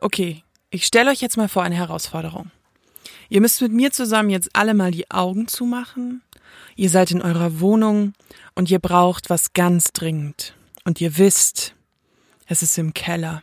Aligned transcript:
Okay, 0.00 0.42
ich 0.70 0.86
stelle 0.86 1.10
euch 1.10 1.20
jetzt 1.20 1.36
mal 1.36 1.48
vor 1.48 1.62
eine 1.62 1.76
Herausforderung. 1.76 2.50
Ihr 3.28 3.40
müsst 3.40 3.60
mit 3.60 3.72
mir 3.72 3.92
zusammen 3.92 4.30
jetzt 4.30 4.50
alle 4.54 4.74
mal 4.74 4.90
die 4.90 5.10
Augen 5.10 5.48
zumachen. 5.48 6.22
Ihr 6.76 6.90
seid 6.90 7.10
in 7.10 7.22
eurer 7.22 7.60
Wohnung 7.60 8.12
und 8.54 8.70
ihr 8.70 8.78
braucht 8.78 9.30
was 9.30 9.52
ganz 9.52 9.92
dringend. 9.92 10.54
Und 10.84 11.00
ihr 11.00 11.18
wisst, 11.18 11.74
es 12.46 12.62
ist 12.62 12.78
im 12.78 12.94
Keller. 12.94 13.42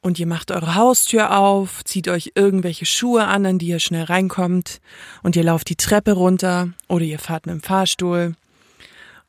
Und 0.00 0.18
ihr 0.18 0.26
macht 0.26 0.50
eure 0.50 0.74
Haustür 0.74 1.36
auf, 1.36 1.84
zieht 1.84 2.08
euch 2.08 2.32
irgendwelche 2.34 2.86
Schuhe 2.86 3.24
an, 3.24 3.46
an 3.46 3.58
die 3.58 3.68
ihr 3.68 3.78
schnell 3.78 4.04
reinkommt, 4.04 4.80
und 5.22 5.36
ihr 5.36 5.44
lauft 5.44 5.68
die 5.68 5.76
Treppe 5.76 6.12
runter 6.12 6.70
oder 6.88 7.04
ihr 7.04 7.20
fahrt 7.20 7.46
mit 7.46 7.54
dem 7.54 7.62
Fahrstuhl. 7.62 8.34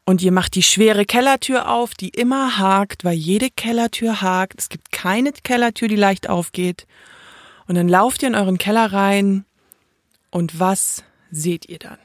Und 0.06 0.22
ihr 0.22 0.32
macht 0.32 0.56
die 0.56 0.64
schwere 0.64 1.06
Kellertür 1.06 1.70
auf, 1.70 1.94
die 1.94 2.10
immer 2.10 2.58
hakt, 2.58 3.06
weil 3.06 3.14
jede 3.14 3.50
Kellertür 3.50 4.22
hakt. 4.22 4.60
Es 4.60 4.70
gibt 4.70 4.92
keine 4.92 5.32
Kellertür, 5.32 5.88
die 5.88 5.96
leicht 5.96 6.30
aufgeht. 6.30 6.86
Und 7.68 7.76
dann 7.76 7.88
lauft 7.88 8.22
ihr 8.22 8.28
in 8.28 8.36
euren 8.36 8.58
Keller 8.58 8.92
rein. 8.92 9.46
Und 10.30 10.60
was 10.60 11.04
seht 11.32 11.70
ihr 11.70 11.80
dann? 11.80 11.98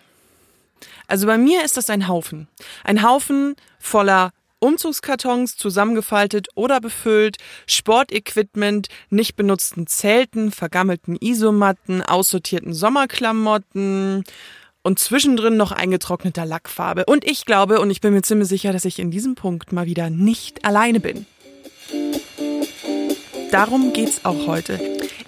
Also 1.09 1.27
bei 1.27 1.39
mir 1.39 1.65
ist 1.65 1.77
das 1.77 1.91
ein 1.91 2.07
Haufen. 2.07 2.47
Ein 2.85 3.03
Haufen 3.03 3.57
voller 3.81 4.31
Umzugskartons 4.61 5.57
zusammengefaltet 5.57 6.49
oder 6.55 6.81
befüllt, 6.81 7.37
Sportequipment, 7.67 8.89
nicht 9.09 9.37
benutzten 9.37 9.87
Zelten, 9.87 10.51
vergammelten 10.51 11.17
Isomatten, 11.21 12.03
aussortierten 12.03 12.75
Sommerklamotten 12.75 14.25
und 14.83 14.99
zwischendrin 14.99 15.57
noch 15.57 15.73
eingetrockneter 15.73 16.47
Lackfarbe. 16.47 17.05
Und 17.07 17.25
ich 17.25 17.45
glaube 17.45 17.81
und 17.81 17.91
ich 17.91 18.01
bin 18.01 18.13
mir 18.15 18.23
ziemlich 18.23 18.49
sicher, 18.49 18.73
dass 18.73 18.85
ich 18.85 18.99
in 18.99 19.11
diesem 19.11 19.35
Punkt 19.35 19.73
mal 19.73 19.87
wieder 19.87 20.11
nicht 20.11 20.65
alleine 20.65 21.01
bin. 21.01 21.27
Darum 23.51 23.93
geht's 23.93 24.25
auch 24.25 24.47
heute. 24.47 24.79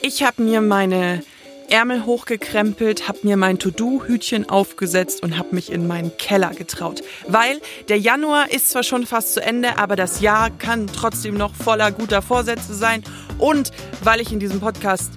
Ich 0.02 0.22
habe 0.22 0.42
mir 0.42 0.60
meine 0.60 1.22
Ärmel 1.70 2.04
hochgekrempelt, 2.04 3.08
habe 3.08 3.20
mir 3.22 3.36
mein 3.36 3.58
To-Do-Hütchen 3.58 4.48
aufgesetzt 4.48 5.22
und 5.22 5.38
habe 5.38 5.54
mich 5.54 5.70
in 5.70 5.86
meinen 5.86 6.16
Keller 6.16 6.50
getraut. 6.50 7.02
Weil 7.28 7.60
der 7.88 7.98
Januar 7.98 8.50
ist 8.50 8.70
zwar 8.70 8.82
schon 8.82 9.06
fast 9.06 9.34
zu 9.34 9.42
Ende, 9.42 9.78
aber 9.78 9.96
das 9.96 10.20
Jahr 10.20 10.50
kann 10.50 10.88
trotzdem 10.88 11.36
noch 11.36 11.54
voller 11.54 11.92
guter 11.92 12.22
Vorsätze 12.22 12.74
sein. 12.74 13.04
Und 13.38 13.70
weil 14.02 14.20
ich 14.20 14.32
in 14.32 14.40
diesem 14.40 14.60
Podcast 14.60 15.12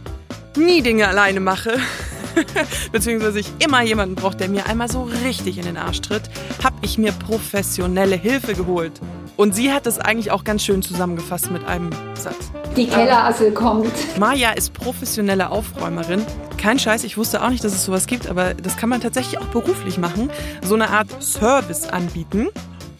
nie 0.55 0.81
Dinge 0.81 1.07
alleine 1.07 1.39
mache, 1.39 1.77
beziehungsweise 2.91 3.39
ich 3.39 3.51
immer 3.59 3.81
jemanden 3.81 4.15
brauche, 4.15 4.37
der 4.37 4.49
mir 4.49 4.67
einmal 4.67 4.89
so 4.89 5.03
richtig 5.25 5.57
in 5.57 5.65
den 5.65 5.77
Arsch 5.77 6.01
tritt, 6.01 6.23
habe 6.63 6.75
ich 6.81 6.97
mir 6.97 7.11
professionelle 7.11 8.15
Hilfe 8.15 8.53
geholt. 8.53 8.99
Und 9.35 9.55
sie 9.55 9.71
hat 9.71 9.87
es 9.87 9.99
eigentlich 9.99 10.31
auch 10.31 10.43
ganz 10.43 10.63
schön 10.63 10.81
zusammengefasst 10.81 11.49
mit 11.49 11.65
einem 11.65 11.89
Satz. 12.13 12.51
Die 12.75 12.87
Kellerassel 12.87 13.51
kommt. 13.51 13.91
Maja 14.19 14.51
ist 14.51 14.73
professionelle 14.73 15.49
Aufräumerin. 15.49 16.23
Kein 16.57 16.77
Scheiß, 16.77 17.03
ich 17.03 17.17
wusste 17.17 17.43
auch 17.43 17.49
nicht, 17.49 17.63
dass 17.63 17.73
es 17.73 17.83
sowas 17.83 18.05
gibt, 18.05 18.27
aber 18.27 18.53
das 18.53 18.77
kann 18.77 18.89
man 18.89 19.01
tatsächlich 19.01 19.39
auch 19.39 19.47
beruflich 19.47 19.97
machen. 19.97 20.29
So 20.63 20.75
eine 20.75 20.89
Art 20.89 21.07
Service 21.21 21.87
anbieten. 21.87 22.49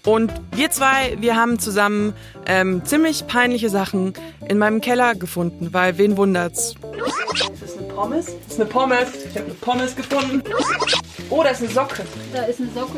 Und 0.06 0.34
wir 0.52 0.70
zwei, 0.70 1.16
wir 1.22 1.38
haben 1.38 1.60
zusammen 1.60 2.14
ähm, 2.46 2.84
ziemlich 2.84 3.26
peinliche 3.28 3.70
Sachen 3.70 4.14
in 4.50 4.58
meinem 4.58 4.82
Keller 4.82 5.16
gefunden, 5.16 5.70
weil 5.72 5.98
wen 5.98 6.18
wundert's? 6.18 6.76
Ist 7.94 7.98
Pommes? 7.98 8.26
Das 8.26 8.54
ist 8.54 8.60
eine 8.60 8.70
Pommes. 8.70 9.08
Ich 9.14 9.38
habe 9.38 9.46
eine 9.46 9.54
Pommes 9.54 9.96
gefunden. 9.96 10.42
Oh, 11.30 11.44
da 11.44 11.50
ist 11.50 11.62
eine 11.62 11.70
Socke. 11.70 12.04
Da 12.34 12.42
ist 12.46 12.60
eine 12.60 12.70
Socke. 12.72 12.98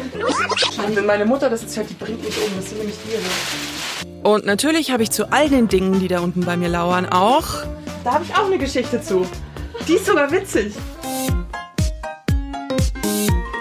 Und 0.88 0.96
wenn 0.96 1.06
meine 1.06 1.26
Mutter 1.26 1.50
das 1.50 1.64
jetzt 1.64 1.76
hört, 1.76 1.90
die 1.90 1.96
bringt 1.96 2.24
mich 2.24 2.38
um. 2.38 2.50
Das 2.56 2.70
sind 2.70 2.78
nämlich 2.78 2.96
die 3.04 3.10
hier. 3.10 4.24
Und 4.24 4.46
natürlich 4.46 4.92
habe 4.92 5.04
ich 5.04 5.12
zu 5.12 5.34
all 5.34 5.50
den 5.50 5.68
Dingen, 5.68 6.00
die 6.00 6.08
da 6.08 6.22
unten 6.22 6.46
bei 6.46 6.56
mir 6.56 6.70
lauern, 6.70 7.08
auch. 7.08 7.66
Da 8.06 8.14
habe 8.14 8.24
ich 8.24 8.34
auch 8.36 8.46
eine 8.46 8.58
Geschichte 8.58 9.02
zu. 9.02 9.28
Die 9.86 9.96
ist 9.96 10.06
sogar 10.06 10.32
witzig. 10.32 10.74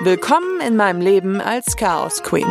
Willkommen 0.03 0.61
in 0.65 0.77
meinem 0.77 1.01
Leben 1.01 1.41
als 1.41 1.77
Chaos 1.77 2.23
Queen. 2.23 2.47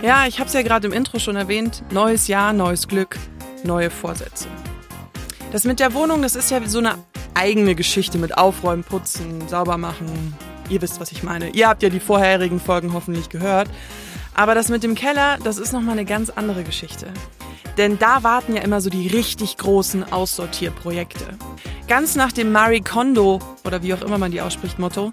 Ja, 0.00 0.26
ich 0.26 0.38
habe 0.38 0.48
es 0.48 0.54
ja 0.54 0.62
gerade 0.62 0.86
im 0.86 0.94
Intro 0.94 1.18
schon 1.18 1.36
erwähnt. 1.36 1.84
Neues 1.90 2.26
Jahr, 2.26 2.54
neues 2.54 2.88
Glück, 2.88 3.18
neue 3.64 3.90
Vorsätze. 3.90 4.48
Das 5.52 5.64
mit 5.64 5.80
der 5.80 5.92
Wohnung, 5.92 6.22
das 6.22 6.34
ist 6.34 6.50
ja 6.50 6.66
so 6.66 6.78
eine 6.78 6.94
eigene 7.34 7.74
Geschichte 7.74 8.16
mit 8.16 8.38
Aufräumen, 8.38 8.84
Putzen, 8.84 9.46
sauber 9.48 9.76
machen. 9.76 10.34
Ihr 10.70 10.80
wisst, 10.80 10.98
was 10.98 11.12
ich 11.12 11.22
meine. 11.22 11.50
Ihr 11.50 11.68
habt 11.68 11.82
ja 11.82 11.90
die 11.90 12.00
vorherigen 12.00 12.58
Folgen 12.58 12.94
hoffentlich 12.94 13.28
gehört. 13.28 13.68
Aber 14.34 14.54
das 14.54 14.70
mit 14.70 14.82
dem 14.82 14.94
Keller, 14.94 15.38
das 15.44 15.58
ist 15.58 15.74
nochmal 15.74 15.92
eine 15.92 16.06
ganz 16.06 16.30
andere 16.30 16.64
Geschichte. 16.64 17.08
Denn 17.76 17.98
da 17.98 18.22
warten 18.22 18.56
ja 18.56 18.62
immer 18.62 18.80
so 18.80 18.88
die 18.88 19.08
richtig 19.08 19.58
großen 19.58 20.10
Aussortierprojekte. 20.10 21.26
Ganz 21.86 22.16
nach 22.16 22.32
dem 22.32 22.50
Marie 22.50 22.80
Kondo, 22.80 23.38
oder 23.66 23.82
wie 23.82 23.92
auch 23.92 24.00
immer 24.00 24.16
man 24.16 24.30
die 24.30 24.40
ausspricht, 24.40 24.78
Motto, 24.78 25.12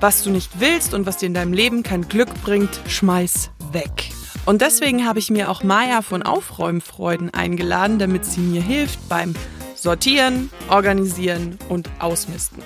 was 0.00 0.22
du 0.22 0.28
nicht 0.28 0.60
willst 0.60 0.92
und 0.92 1.06
was 1.06 1.16
dir 1.16 1.26
in 1.26 1.34
deinem 1.34 1.54
Leben 1.54 1.82
kein 1.82 2.06
Glück 2.08 2.28
bringt, 2.44 2.78
schmeiß 2.88 3.50
weg. 3.72 4.10
Und 4.44 4.60
deswegen 4.60 5.06
habe 5.06 5.18
ich 5.18 5.30
mir 5.30 5.50
auch 5.50 5.62
Maya 5.62 6.02
von 6.02 6.22
Aufräumfreuden 6.22 7.32
eingeladen, 7.32 7.98
damit 7.98 8.26
sie 8.26 8.40
mir 8.40 8.60
hilft 8.60 9.08
beim 9.08 9.34
Sortieren, 9.82 10.48
Organisieren 10.68 11.58
und 11.68 11.90
Ausmisten. 11.98 12.62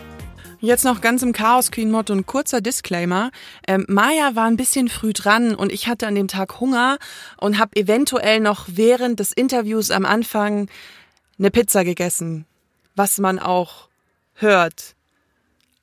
Jetzt 0.60 0.84
noch 0.84 1.00
ganz 1.00 1.22
im 1.22 1.32
Chaos 1.32 1.70
Queen 1.70 1.90
Motto 1.90 2.12
ein 2.12 2.26
kurzer 2.26 2.60
Disclaimer. 2.60 3.30
Ähm, 3.66 3.86
Maya 3.88 4.34
war 4.34 4.44
ein 4.44 4.58
bisschen 4.58 4.90
früh 4.90 5.14
dran 5.14 5.54
und 5.54 5.72
ich 5.72 5.88
hatte 5.88 6.06
an 6.06 6.14
dem 6.14 6.28
Tag 6.28 6.60
Hunger 6.60 6.98
und 7.38 7.58
habe 7.58 7.74
eventuell 7.74 8.40
noch 8.40 8.66
während 8.68 9.18
des 9.18 9.32
Interviews 9.32 9.90
am 9.90 10.04
Anfang 10.04 10.68
eine 11.38 11.50
Pizza 11.50 11.84
gegessen, 11.84 12.44
was 12.96 13.16
man 13.16 13.38
auch 13.38 13.88
hört. 14.34 14.94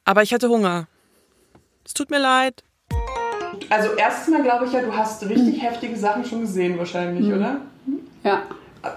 Aber 0.06 0.22
ich 0.22 0.36
hatte 0.36 0.50
Hunger. 0.50 0.88
Es 1.84 1.96
tut 1.96 2.12
mir 2.12 2.20
leid. 2.20 2.64
Also 3.72 3.90
erstens 3.98 4.36
mal 4.36 4.44
glaube 4.44 4.68
ich 4.68 4.72
ja, 4.72 4.84
du 4.84 4.96
hast 4.96 5.24
richtig 5.24 5.64
heftige 5.64 5.98
Sachen 5.98 6.26
schon 6.26 6.42
gesehen 6.42 6.78
wahrscheinlich, 6.78 7.26
mhm. 7.26 7.34
oder? 7.34 7.62
Ja. 8.24 8.44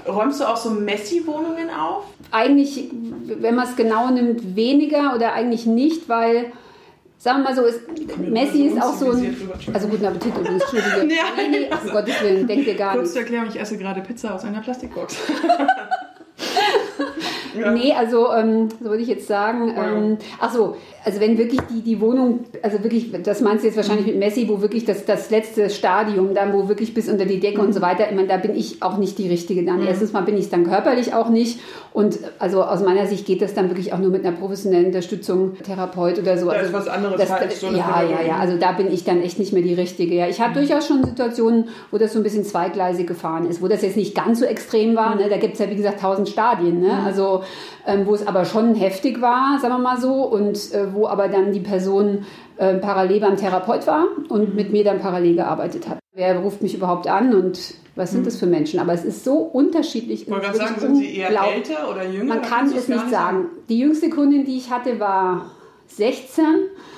Räumst 0.09 0.41
du 0.41 0.45
auch 0.45 0.57
so 0.57 0.71
Messi-Wohnungen 0.71 1.71
auf? 1.71 2.05
Eigentlich, 2.33 2.91
wenn 3.25 3.55
man 3.55 3.69
es 3.69 3.77
genau 3.77 4.11
nimmt, 4.11 4.57
weniger 4.57 5.15
oder 5.15 5.33
eigentlich 5.33 5.65
nicht, 5.67 6.09
weil 6.09 6.53
sagen 7.19 7.39
wir 7.39 7.45
mal 7.45 7.57
so, 7.57 7.63
ist, 7.63 7.81
Messi 8.19 8.67
ist 8.67 8.83
auch 8.83 8.95
so 8.95 9.11
ein. 9.13 9.37
Also 9.73 9.89
guten 9.89 10.07
Appetit 10.07 10.37
übrigens, 10.37 10.63
Entschuldige. 10.63 11.15
ja, 11.15 11.25
nee, 11.37 11.49
nee, 11.49 11.71
um 11.71 11.91
Gottes 11.91 12.21
Willen, 12.23 12.47
denkt 12.47 12.67
ihr 12.67 12.75
gar 12.75 12.95
Kurz 12.95 13.03
nicht. 13.03 13.03
Kurz 13.03 13.13
zur 13.13 13.23
Erklärung, 13.23 13.49
ich 13.49 13.61
esse 13.61 13.79
gerade 13.79 14.01
Pizza 14.01 14.35
aus 14.35 14.45
einer 14.45 14.61
Plastikbox. 14.61 15.17
ja. 17.59 17.71
Nee, 17.71 17.93
also 17.93 18.33
ähm, 18.33 18.69
so 18.83 18.91
würde 18.91 19.03
ich 19.03 19.09
jetzt 19.09 19.27
sagen. 19.27 19.75
Ähm, 19.77 20.19
ach 20.41 20.53
so, 20.53 20.77
also 21.07 21.21
wenn 21.21 21.39
wirklich 21.39 21.61
die, 21.71 21.83
die 21.83 22.01
Wohnung, 22.01 22.41
also 22.63 22.83
wirklich, 22.83 23.13
das 23.23 23.41
meinst 23.41 23.63
du 23.63 23.69
jetzt 23.69 23.77
wahrscheinlich 23.77 24.07
mit 24.07 24.19
Messi, 24.19 24.49
wo 24.49 24.61
wirklich 24.61 24.85
das, 24.85 25.05
das 25.05 25.31
letzte 25.31 25.71
Stadium, 25.71 26.35
dann 26.35 26.53
wo 26.53 26.69
wirklich 26.69 26.95
bis 26.95 27.09
unter 27.09 27.27
die 27.27 27.39
Decke 27.39 27.61
und 27.61 27.73
so 27.73 27.81
weiter, 27.81 28.09
ich 28.11 28.17
meine, 28.17 28.27
da 28.27 28.39
bin 28.39 28.57
ich 28.57 28.83
auch 28.83 28.99
nicht 28.99 29.17
die 29.19 29.29
Richtige 29.29 29.65
dann. 29.65 29.83
Mhm. 29.83 29.87
Erstens 29.87 30.13
mal 30.13 30.23
bin 30.23 30.37
ich 30.37 30.51
dann 30.51 30.65
körperlich 30.65 31.15
auch 31.15 31.29
nicht 31.29 31.61
und 31.93 32.19
also 32.41 32.65
aus 32.65 32.83
meiner 32.83 33.07
Sicht 33.07 33.25
geht 33.25 33.41
das 33.41 33.55
dann 33.55 33.71
wirklich 33.71 33.93
auch 33.93 33.99
nur 33.99 34.11
mit 34.11 34.27
einer 34.27 34.37
professionellen 34.37 34.87
Unterstützung, 34.87 35.57
Therapeut 35.63 36.19
oder 36.19 36.37
so. 36.39 36.47
Da 36.47 36.53
also, 36.53 36.67
ist 36.67 36.73
was 36.73 36.89
anderes 36.89 37.21
das, 37.21 37.31
halt 37.31 37.53
so 37.53 37.69
Ja, 37.69 38.03
ja, 38.03 38.27
ja, 38.27 38.37
also 38.39 38.59
da 38.59 38.73
bin 38.73 38.93
ich 38.93 39.05
dann 39.05 39.23
echt 39.23 39.39
nicht 39.39 39.53
mehr 39.53 39.63
die 39.63 39.75
Richtige. 39.75 40.15
Ja, 40.15 40.27
ich 40.27 40.41
habe 40.41 40.51
mhm. 40.51 40.67
durchaus 40.67 40.89
schon 40.89 41.05
Situationen, 41.05 41.69
wo 41.93 41.99
das 41.99 42.13
so 42.13 42.19
ein 42.19 42.25
bisschen 42.25 42.45
zweigleisig 42.45 43.07
gefahren 43.07 43.49
ist, 43.49 43.63
wo 43.63 43.69
das 43.69 43.83
jetzt 43.83 43.97
nicht 43.97 44.15
ganz 44.17 44.41
so 44.41 44.45
extrem 44.45 44.97
war. 44.97 45.15
Mhm. 45.15 45.23
Ne? 45.23 45.29
Da 45.29 45.37
gibt 45.37 45.55
es 45.55 45.61
ja, 45.61 45.71
wie 45.71 45.77
gesagt, 45.77 46.01
tausend 46.01 46.29
Stadien. 46.29 46.81
Ne? 46.81 46.89
Mhm. 46.89 47.07
Also 47.07 47.45
ähm, 47.87 48.07
wo 48.07 48.15
es 48.15 48.27
aber 48.27 48.45
schon 48.45 48.75
heftig 48.75 49.21
war, 49.21 49.59
sagen 49.61 49.75
wir 49.75 49.79
mal 49.79 50.01
so, 50.01 50.25
und 50.25 50.73
äh, 50.73 50.93
wo 50.93 51.07
aber 51.07 51.29
dann 51.29 51.53
die 51.53 51.61
Person 51.61 52.27
äh, 52.57 52.75
parallel 52.75 53.21
beim 53.21 53.37
Therapeut 53.37 53.87
war 53.87 54.07
und 54.29 54.55
mit 54.55 54.73
mir 54.73 54.85
dann 54.85 54.99
parallel 54.99 55.37
gearbeitet 55.37 55.89
hat. 55.89 55.99
Wer 56.15 56.39
ruft 56.39 56.63
mich 56.63 56.75
überhaupt 56.75 57.07
an 57.07 57.35
und 57.35 57.75
was 57.95 58.11
sind 58.11 58.21
mhm. 58.21 58.25
das 58.25 58.37
für 58.37 58.47
Menschen? 58.47 58.81
Aber 58.81 58.93
es 58.93 59.05
ist 59.05 59.25
so 59.25 59.39
unterschiedlich. 59.39 60.23
Ich 60.23 60.31
wollte 60.31 60.47
gerade 60.47 60.59
sagen, 60.59 60.81
sind 60.81 60.97
sie 60.97 61.17
eher 61.17 61.29
älter 61.29 61.91
oder 61.91 62.05
jünger? 62.05 62.35
Man 62.35 62.43
kann 62.43 62.67
es 62.67 62.89
nicht 62.89 63.11
sagen. 63.11 63.47
Die 63.69 63.79
jüngste 63.79 64.11
Kundin, 64.11 64.45
die 64.45 64.57
ich 64.57 64.71
hatte, 64.71 65.01
war 65.01 65.51
16 65.89 66.45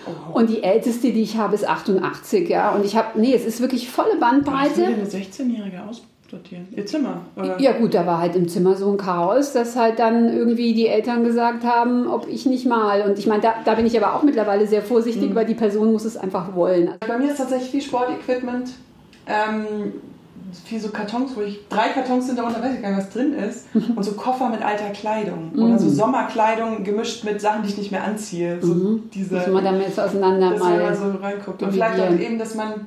oh. 0.07 0.39
und 0.39 0.51
die 0.51 0.63
älteste, 0.63 1.13
die 1.13 1.23
ich 1.23 1.37
habe, 1.37 1.55
ist 1.55 1.69
88. 1.69 2.49
Ja? 2.49 2.71
Und 2.75 2.85
ich 2.85 2.97
habe, 2.97 3.19
nee, 3.21 3.35
es 3.35 3.45
ist 3.45 3.61
wirklich 3.61 3.91
volle 3.91 4.17
Bandbreite. 4.17 4.71
Was 4.71 4.79
will 4.79 4.87
eine 4.87 5.05
16-Jährige 5.05 5.83
aus? 5.89 6.03
Sortieren? 6.31 6.69
Ihr 6.71 6.87
Zimmer? 6.87 7.23
Oder? 7.37 7.61
Ja 7.61 7.73
gut, 7.73 7.95
da 7.95 8.07
war 8.07 8.19
halt 8.19 8.37
im 8.37 8.49
Zimmer 8.49 8.77
so 8.77 8.91
ein 8.91 8.99
Chaos, 8.99 9.53
dass 9.53 9.77
halt 9.77 9.99
dann 9.99 10.29
irgendwie 10.29 10.75
die 10.75 10.87
Eltern 10.87 11.25
gesagt 11.25 11.65
haben, 11.65 12.07
ob 12.07 12.29
ich 12.29 12.47
nicht 12.47 12.67
mal. 12.67 13.03
Und 13.03 13.19
ich 13.19 13.27
meine, 13.27 13.43
da, 13.43 13.55
da 13.65 13.75
bin 13.75 13.87
ich 13.87 13.97
aber 13.97 14.15
auch 14.15 14.23
mittlerweile 14.23 14.67
sehr 14.67 14.83
vorsichtig, 14.83 15.31
mhm. 15.31 15.35
weil 15.35 15.47
die 15.47 15.55
Person 15.55 15.93
muss 15.93 16.05
es 16.05 16.17
einfach 16.17 16.55
wollen. 16.55 16.91
Bei 17.07 17.19
mir 17.19 17.31
ist 17.31 17.39
tatsächlich 17.39 17.71
viel 17.71 17.83
Sportequipment. 17.83 18.71
Ähm, 19.27 19.93
viel 20.65 20.81
so 20.81 20.89
Kartons, 20.89 21.33
wo 21.37 21.43
ich 21.43 21.61
drei 21.69 21.89
Kartons 21.89 22.27
sind 22.27 22.39
darunter, 22.39 22.63
weiß 22.63 22.75
ich 22.75 22.83
gar 22.83 22.91
nicht, 22.91 22.99
was 22.99 23.11
drin 23.11 23.35
ist. 23.35 23.67
Und 23.75 24.03
so 24.03 24.13
Koffer 24.13 24.49
mit 24.49 24.63
alter 24.63 24.91
Kleidung. 24.91 25.53
Mhm. 25.53 25.63
Oder 25.63 25.79
so 25.79 25.89
Sommerkleidung 25.89 26.85
gemischt 26.85 27.25
mit 27.25 27.41
Sachen, 27.41 27.63
die 27.63 27.69
ich 27.69 27.79
nicht 27.79 27.91
mehr 27.91 28.05
anziehe. 28.05 28.59
So 28.61 28.75
mhm. 28.75 29.11
diese, 29.13 29.37
dass 29.37 29.47
man 29.49 29.65
damit 29.65 29.99
auseinander 29.99 30.51
dass 30.51 30.61
mal. 30.61 30.83
man 30.83 30.95
so 30.95 31.19
reinguckt. 31.19 31.63
Und 31.63 31.73
vielleicht 31.73 32.01
auch 32.01 32.19
eben, 32.19 32.39
dass 32.39 32.55
man 32.55 32.87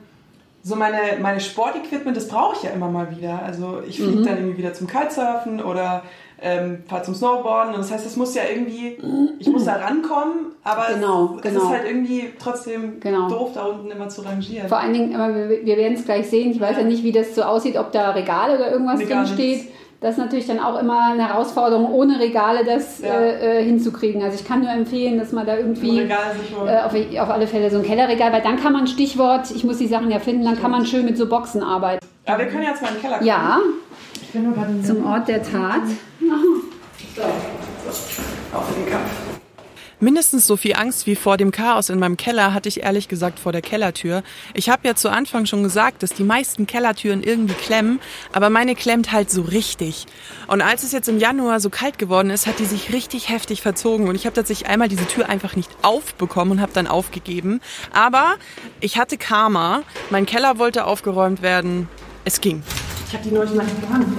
so 0.64 0.76
meine, 0.76 1.20
meine 1.20 1.40
Sportequipment, 1.40 2.16
das 2.16 2.28
brauche 2.28 2.56
ich 2.56 2.64
ja 2.64 2.70
immer 2.72 2.90
mal 2.90 3.16
wieder. 3.16 3.42
Also 3.44 3.82
ich 3.88 3.98
fliege 3.98 4.20
mhm. 4.20 4.26
dann 4.26 4.38
irgendwie 4.38 4.58
wieder 4.60 4.74
zum 4.74 4.88
Kitesurfen 4.88 5.62
oder 5.62 6.04
ähm, 6.42 6.84
fahre 6.88 7.04
zum 7.04 7.16
Snowboarden. 7.16 7.74
Und 7.74 7.82
das 7.82 7.92
heißt, 7.92 8.06
es 8.06 8.16
muss 8.16 8.36
ja 8.36 8.44
irgendwie, 8.52 8.98
ich 9.40 9.48
muss 9.48 9.66
da 9.66 9.76
rankommen, 9.76 10.54
aber 10.64 10.94
genau, 10.94 11.36
es 11.38 11.42
genau. 11.42 11.64
ist 11.64 11.70
halt 11.70 11.86
irgendwie 11.88 12.34
trotzdem 12.38 13.00
genau. 13.00 13.30
doof, 13.30 13.52
da 13.54 13.66
unten 13.66 13.90
immer 13.90 14.10
zu 14.10 14.22
rangieren. 14.22 14.68
Vor 14.68 14.80
allen 14.80 14.94
Dingen, 14.94 15.16
aber 15.16 15.34
wir, 15.36 15.66
wir 15.66 15.78
werden 15.78 15.94
es 15.94 16.06
gleich 16.06 16.30
sehen. 16.30 16.52
Ich 16.52 16.60
weiß 16.60 16.78
ja. 16.78 16.82
ja. 16.84 16.88
nicht, 16.88 17.04
wie 17.04 17.12
das 17.12 17.36
so 17.36 17.44
aussieht, 17.44 17.78
ob 17.78 17.92
da 17.92 18.12
Regal 18.12 18.56
oder 18.56 18.72
irgendwas 18.72 19.00
nee, 19.00 19.06
drin 19.06 19.28
steht. 19.28 19.68
Das 20.02 20.14
ist 20.14 20.18
natürlich 20.18 20.48
dann 20.48 20.60
auch 20.60 20.80
immer 20.80 21.12
eine 21.12 21.28
Herausforderung, 21.28 21.94
ohne 21.94 22.20
Regale 22.20 22.66
das 22.66 23.02
ja. 23.02 23.20
äh, 23.20 23.60
äh 23.60 23.64
hinzukriegen. 23.64 24.24
Also 24.24 24.36
ich 24.36 24.48
kann 24.48 24.62
nur 24.62 24.72
empfehlen, 24.72 25.20
dass 25.20 25.32
man 25.32 25.46
da 25.46 25.56
irgendwie 25.56 26.00
äh, 26.00 26.12
auf, 26.84 26.96
auf, 27.20 27.30
alle 27.30 27.46
Fälle 27.46 27.70
so 27.70 27.78
ein 27.78 27.84
Kellerregal, 27.84 28.34
weil 28.34 28.42
dann 28.42 28.60
kann 28.60 28.74
man 28.74 28.88
Stichwort, 28.88 29.52
ich 29.52 29.64
muss 29.64 29.78
die 29.78 29.86
Sachen 29.86 30.10
ja 30.10 30.18
finden, 30.18 30.44
dann 30.44 30.60
kann 30.60 30.72
man 30.72 30.88
schön 30.88 31.06
mit 31.06 31.18
so 31.18 31.30
Boxen 31.30 31.62
arbeiten. 31.62 32.04
Aber 32.26 32.40
wir 32.40 32.48
können 32.48 32.64
jetzt 32.64 32.82
mal 32.82 32.88
in 32.88 32.96
den 32.96 33.02
Keller 33.02 33.18
kommen. 33.20 33.28
Ja, 33.28 33.60
zum 34.84 35.06
Ort 35.06 35.28
der 35.28 35.44
Tat. 35.44 35.84
So, 37.16 37.22
auf 38.58 38.74
den 38.76 38.90
Kampf. 38.90 39.12
Mindestens 40.04 40.48
so 40.48 40.58
viel 40.58 40.76
Angst 40.76 41.06
wie 41.06 41.16
vor 41.16 41.38
dem 41.38 41.52
Chaos 41.52 41.90
in 41.90 42.00
meinem 42.00 42.18
Keller 42.18 42.56
hatte 42.56 42.68
ich 42.68 42.82
ehrlich 42.82 43.08
gesagt 43.08 43.38
vor 43.38 43.52
der 43.52 43.62
Kellertür. 43.62 44.24
Ich 44.56 44.68
habe 44.68 44.88
ja 44.88 44.96
zu 44.96 45.10
Anfang 45.10 45.46
schon 45.46 45.62
gesagt, 45.62 46.02
dass 46.02 46.12
die 46.12 46.24
meisten 46.24 46.66
Kellertüren 46.66 47.22
irgendwie 47.22 47.54
klemmen, 47.54 48.00
aber 48.34 48.50
meine 48.50 48.74
klemmt 48.74 49.12
halt 49.12 49.30
so 49.30 49.44
richtig. 49.44 50.08
Und 50.48 50.64
als 50.64 50.82
es 50.82 50.92
jetzt 50.92 51.08
im 51.08 51.20
Januar 51.20 51.60
so 51.60 51.70
kalt 51.70 52.00
geworden 52.00 52.32
ist, 52.32 52.48
hat 52.48 52.58
die 52.58 52.66
sich 52.66 52.92
richtig 52.92 53.30
heftig 53.30 53.62
verzogen 53.62 54.08
und 54.08 54.16
ich 54.16 54.26
habe 54.26 54.34
tatsächlich 54.34 54.68
einmal 54.68 54.88
diese 54.88 55.06
Tür 55.06 55.30
einfach 55.30 55.56
nicht 55.56 55.70
aufbekommen 55.84 56.54
und 56.54 56.62
habe 56.62 56.74
dann 56.74 56.88
aufgegeben. 56.88 57.62
Aber 57.94 58.38
ich 58.80 58.98
hatte 58.98 59.20
Karma. 59.20 59.84
Mein 60.10 60.26
Keller 60.26 60.58
wollte 60.58 60.86
aufgeräumt 60.86 61.44
werden. 61.44 61.88
Es 62.26 62.42
ging. 62.42 62.64
Ich 63.08 63.14
habe 63.14 63.24
die 63.24 63.36
neulich 63.36 63.54
mal 63.54 63.68
gefahren. 63.68 64.18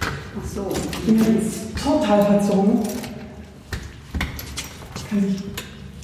Ach 0.00 0.48
so. 0.48 0.72
Die 1.08 1.16
ist 1.44 1.76
total 1.82 2.24
verzogen. 2.24 3.07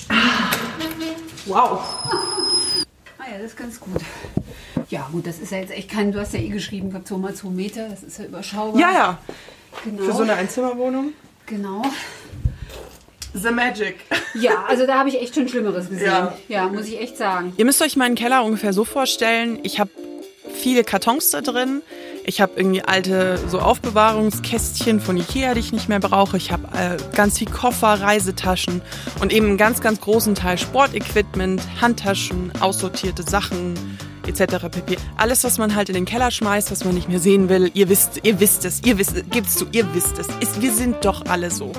Ah, 0.09 0.51
wow. 1.47 1.81
Ah 3.19 3.31
ja, 3.31 3.39
das 3.39 3.53
ist 3.53 3.57
ganz 3.57 3.81
gut. 3.81 4.01
Ja, 4.91 5.09
gut, 5.13 5.27
das 5.27 5.39
ist 5.39 5.53
ja 5.53 5.59
jetzt 5.59 5.73
echt 5.73 5.91
kein, 5.91 6.13
du 6.13 6.21
hast 6.21 6.35
ja 6.35 6.41
eh 6.41 6.49
geschrieben, 6.49 6.95
2 7.05 7.17
mal 7.17 7.35
2 7.35 7.49
Meter, 7.49 7.89
das 7.89 8.03
ist 8.03 8.19
ja 8.19 8.25
überschaubar. 8.27 8.81
Ja, 8.81 8.93
ja. 8.93 9.19
Genau. 9.85 10.03
Für 10.03 10.13
so 10.13 10.23
eine 10.23 10.35
Einzimmerwohnung. 10.35 11.13
Genau. 11.47 11.83
The 13.35 13.51
Magic. 13.51 13.97
Ja, 14.35 14.65
also 14.69 14.87
da 14.87 14.99
habe 14.99 15.09
ich 15.09 15.21
echt 15.21 15.35
schon 15.35 15.49
Schlimmeres 15.49 15.89
gesehen. 15.89 16.07
Ja. 16.07 16.37
ja, 16.49 16.69
muss 16.69 16.87
ich 16.87 17.01
echt 17.01 17.17
sagen. 17.17 17.53
Ihr 17.57 17.65
müsst 17.65 17.83
euch 17.83 17.97
meinen 17.97 18.15
Keller 18.15 18.45
ungefähr 18.45 18.73
so 18.73 18.85
vorstellen. 18.85 19.59
Ich 19.65 19.81
habe 19.81 19.91
viele 20.55 20.85
Kartons 20.85 21.31
da 21.31 21.41
drin. 21.41 21.83
Ich 22.27 22.41
habe 22.41 22.55
irgendwie 22.57 22.83
alte 22.83 23.39
so 23.49 23.59
Aufbewahrungskästchen 23.59 24.99
von 24.99 25.19
Ikea, 25.19 25.53
die 25.53 25.61
ich 25.61 25.73
nicht 25.73 25.91
mehr 25.91 26.01
brauche. 26.01 26.39
Ich 26.39 26.51
habe 26.53 26.67
äh, 26.75 26.97
ganz 27.15 27.39
viel 27.39 27.51
Koffer, 27.51 28.01
Reisetaschen 28.01 28.81
und 29.21 29.31
eben 29.31 29.47
einen 29.47 29.59
ganz, 29.59 29.83
ganz 29.83 30.01
großen 30.01 30.35
Teil 30.35 30.57
Sportequipment, 30.57 31.61
Handtaschen, 31.83 32.51
aussortierte 32.61 33.25
Sachen, 33.25 33.75
etc. 34.27 34.69
pp. 34.71 34.97
Alles, 35.19 35.45
was 35.45 35.59
man 35.59 35.75
halt 35.75 35.91
in 35.91 35.95
den 35.95 36.07
Keller 36.07 36.31
schmeißt, 36.31 36.71
was 36.71 36.87
man 36.87 36.95
nicht 36.95 37.11
mehr 37.11 37.21
sehen 37.21 37.51
will. 37.51 37.71
Ihr 37.75 37.91
wisst, 37.91 38.21
ihr 38.23 38.41
wisst 38.41 38.65
es, 38.65 38.83
ihr 38.83 38.97
wisst, 38.97 39.31
gibt's 39.31 39.57
zu, 39.57 39.67
ihr 39.73 39.87
wisst 39.95 40.19
es. 40.19 40.29
Ist, 40.41 40.63
wir 40.63 40.73
sind 40.73 41.05
doch 41.05 41.27
alle 41.27 41.51
so. 41.51 41.73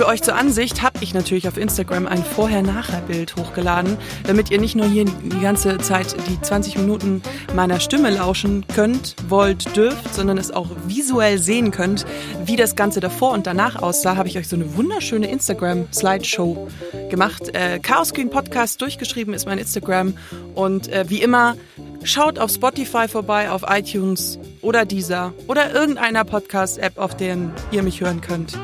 Für 0.00 0.06
euch 0.06 0.22
zur 0.22 0.34
Ansicht 0.34 0.80
habe 0.80 0.96
ich 1.02 1.12
natürlich 1.12 1.46
auf 1.46 1.58
Instagram 1.58 2.06
ein 2.06 2.24
Vorher-Nachher-Bild 2.24 3.36
hochgeladen, 3.36 3.98
damit 4.26 4.50
ihr 4.50 4.58
nicht 4.58 4.74
nur 4.74 4.86
hier 4.86 5.04
die 5.04 5.40
ganze 5.40 5.76
Zeit 5.76 6.16
die 6.26 6.40
20 6.40 6.78
Minuten 6.78 7.20
meiner 7.54 7.80
Stimme 7.80 8.08
lauschen 8.08 8.64
könnt, 8.74 9.14
wollt, 9.28 9.76
dürft, 9.76 10.14
sondern 10.14 10.38
es 10.38 10.52
auch 10.52 10.68
visuell 10.86 11.36
sehen 11.36 11.70
könnt, 11.70 12.06
wie 12.46 12.56
das 12.56 12.76
Ganze 12.76 13.00
davor 13.00 13.32
und 13.32 13.46
danach 13.46 13.76
aussah, 13.82 14.16
habe 14.16 14.26
ich 14.26 14.38
euch 14.38 14.48
so 14.48 14.56
eine 14.56 14.74
wunderschöne 14.74 15.30
Instagram-Slideshow 15.30 16.68
gemacht. 17.10 17.54
Äh, 17.54 17.78
Chaos 17.80 18.14
Queen 18.14 18.30
Podcast 18.30 18.80
durchgeschrieben 18.80 19.34
ist 19.34 19.44
mein 19.44 19.58
Instagram 19.58 20.14
und 20.54 20.88
äh, 20.88 21.10
wie 21.10 21.20
immer 21.20 21.56
Schaut 22.04 22.38
auf 22.38 22.50
Spotify 22.50 23.06
vorbei, 23.06 23.50
auf 23.50 23.64
iTunes 23.68 24.38
oder 24.62 24.86
dieser 24.86 25.34
oder 25.46 25.74
irgendeiner 25.74 26.24
Podcast-App, 26.24 26.96
auf 26.96 27.14
deren 27.14 27.52
ihr 27.70 27.82
mich 27.82 28.00
hören 28.00 28.22
könnt. 28.22 28.58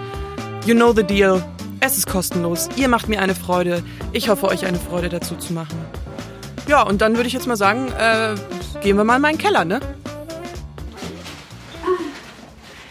You 0.67 0.75
know 0.75 0.93
the 0.93 1.05
deal. 1.05 1.45
Es 1.79 1.97
ist 1.97 2.09
kostenlos. 2.09 2.69
Ihr 2.75 2.89
macht 2.89 3.07
mir 3.07 3.21
eine 3.21 3.37
Freude. 3.37 3.85
Ich 4.13 4.29
hoffe, 4.29 4.49
euch 4.49 4.67
eine 4.67 4.81
Freude 4.81 5.09
dazu 5.09 5.37
zu 5.37 5.53
machen. 5.53 5.79
Ja, 6.67 6.83
und 6.83 7.01
dann 7.01 7.15
würde 7.15 7.29
ich 7.29 7.35
jetzt 7.35 7.47
mal 7.47 7.55
sagen, 7.55 7.87
äh, 7.93 8.35
gehen 8.81 8.97
wir 8.97 9.05
mal 9.05 9.15
in 9.15 9.23
meinen 9.23 9.39
Keller, 9.39 9.65
ne? 9.65 9.79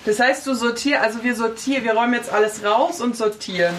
Das 0.06 0.22
heißt, 0.22 0.48
du 0.48 0.54
sortierst, 0.54 1.04
also 1.04 1.22
wir 1.22 1.36
sortieren, 1.36 1.84
wir 1.84 1.92
räumen 1.96 2.14
jetzt 2.14 2.32
alles 2.32 2.64
raus 2.64 3.02
und 3.02 3.18
sortieren. 3.18 3.76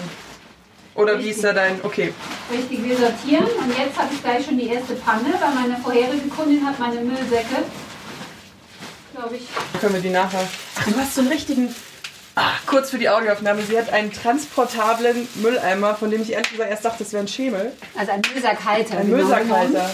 Oder 0.93 1.13
Richtig. 1.13 1.25
wie 1.25 1.29
ist 1.31 1.43
da 1.43 1.53
dein. 1.53 1.79
Okay. 1.81 2.13
Richtig, 2.51 2.85
wir 2.85 2.97
sortieren. 2.97 3.47
Und 3.47 3.75
jetzt 3.75 3.97
habe 3.97 4.13
ich 4.13 4.21
gleich 4.21 4.45
schon 4.45 4.59
die 4.59 4.67
erste 4.67 4.93
Panne, 4.93 5.33
weil 5.39 5.55
meine 5.55 5.81
vorherige 5.81 6.27
Kundin 6.27 6.63
hat 6.63 6.77
meine 6.77 7.01
Müllsäcke. 7.01 7.63
Glaube 9.15 9.37
ich. 9.37 9.47
Können 9.81 9.95
wir 9.95 10.01
die 10.01 10.11
nachher. 10.11 10.47
Ach, 10.75 10.85
du 10.85 10.95
hast 10.99 11.15
so 11.15 11.21
einen 11.21 11.31
richtigen. 11.31 11.73
Ach, 12.39 12.67
kurz 12.67 12.91
für 12.91 12.99
die 12.99 13.09
Audioaufnahme. 13.09 13.63
Sie 13.63 13.75
hat 13.75 13.91
einen 13.91 14.13
transportablen 14.13 15.27
Mülleimer, 15.35 15.95
von 15.95 16.11
dem 16.11 16.21
ich 16.21 16.31
ehrlich 16.31 16.51
gesagt 16.51 16.69
erst 16.69 16.85
dachte, 16.85 17.03
das 17.03 17.11
wäre 17.11 17.23
ein 17.23 17.27
Schemel. 17.27 17.73
Also 17.97 18.11
ein 18.11 18.21
Müllsackhalter. 18.31 18.99
Ein. 18.99 19.09
Müllsackhalter. 19.09 19.89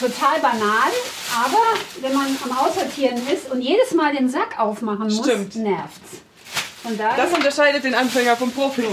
Total 0.00 0.40
banal, 0.40 0.90
aber 1.34 1.58
wenn 2.00 2.14
man 2.14 2.34
am 2.44 2.56
Aussortieren 2.56 3.18
ist 3.32 3.50
und 3.50 3.60
jedes 3.60 3.92
Mal 3.92 4.14
den 4.14 4.30
Sack 4.30 4.58
aufmachen 4.58 5.04
muss, 5.04 5.18
Stimmt. 5.18 5.54
nervt's. 5.56 6.22
das 6.98 7.32
unterscheidet 7.32 7.84
den 7.84 7.94
Anfänger 7.94 8.36
vom 8.36 8.50
Profi. 8.52 8.82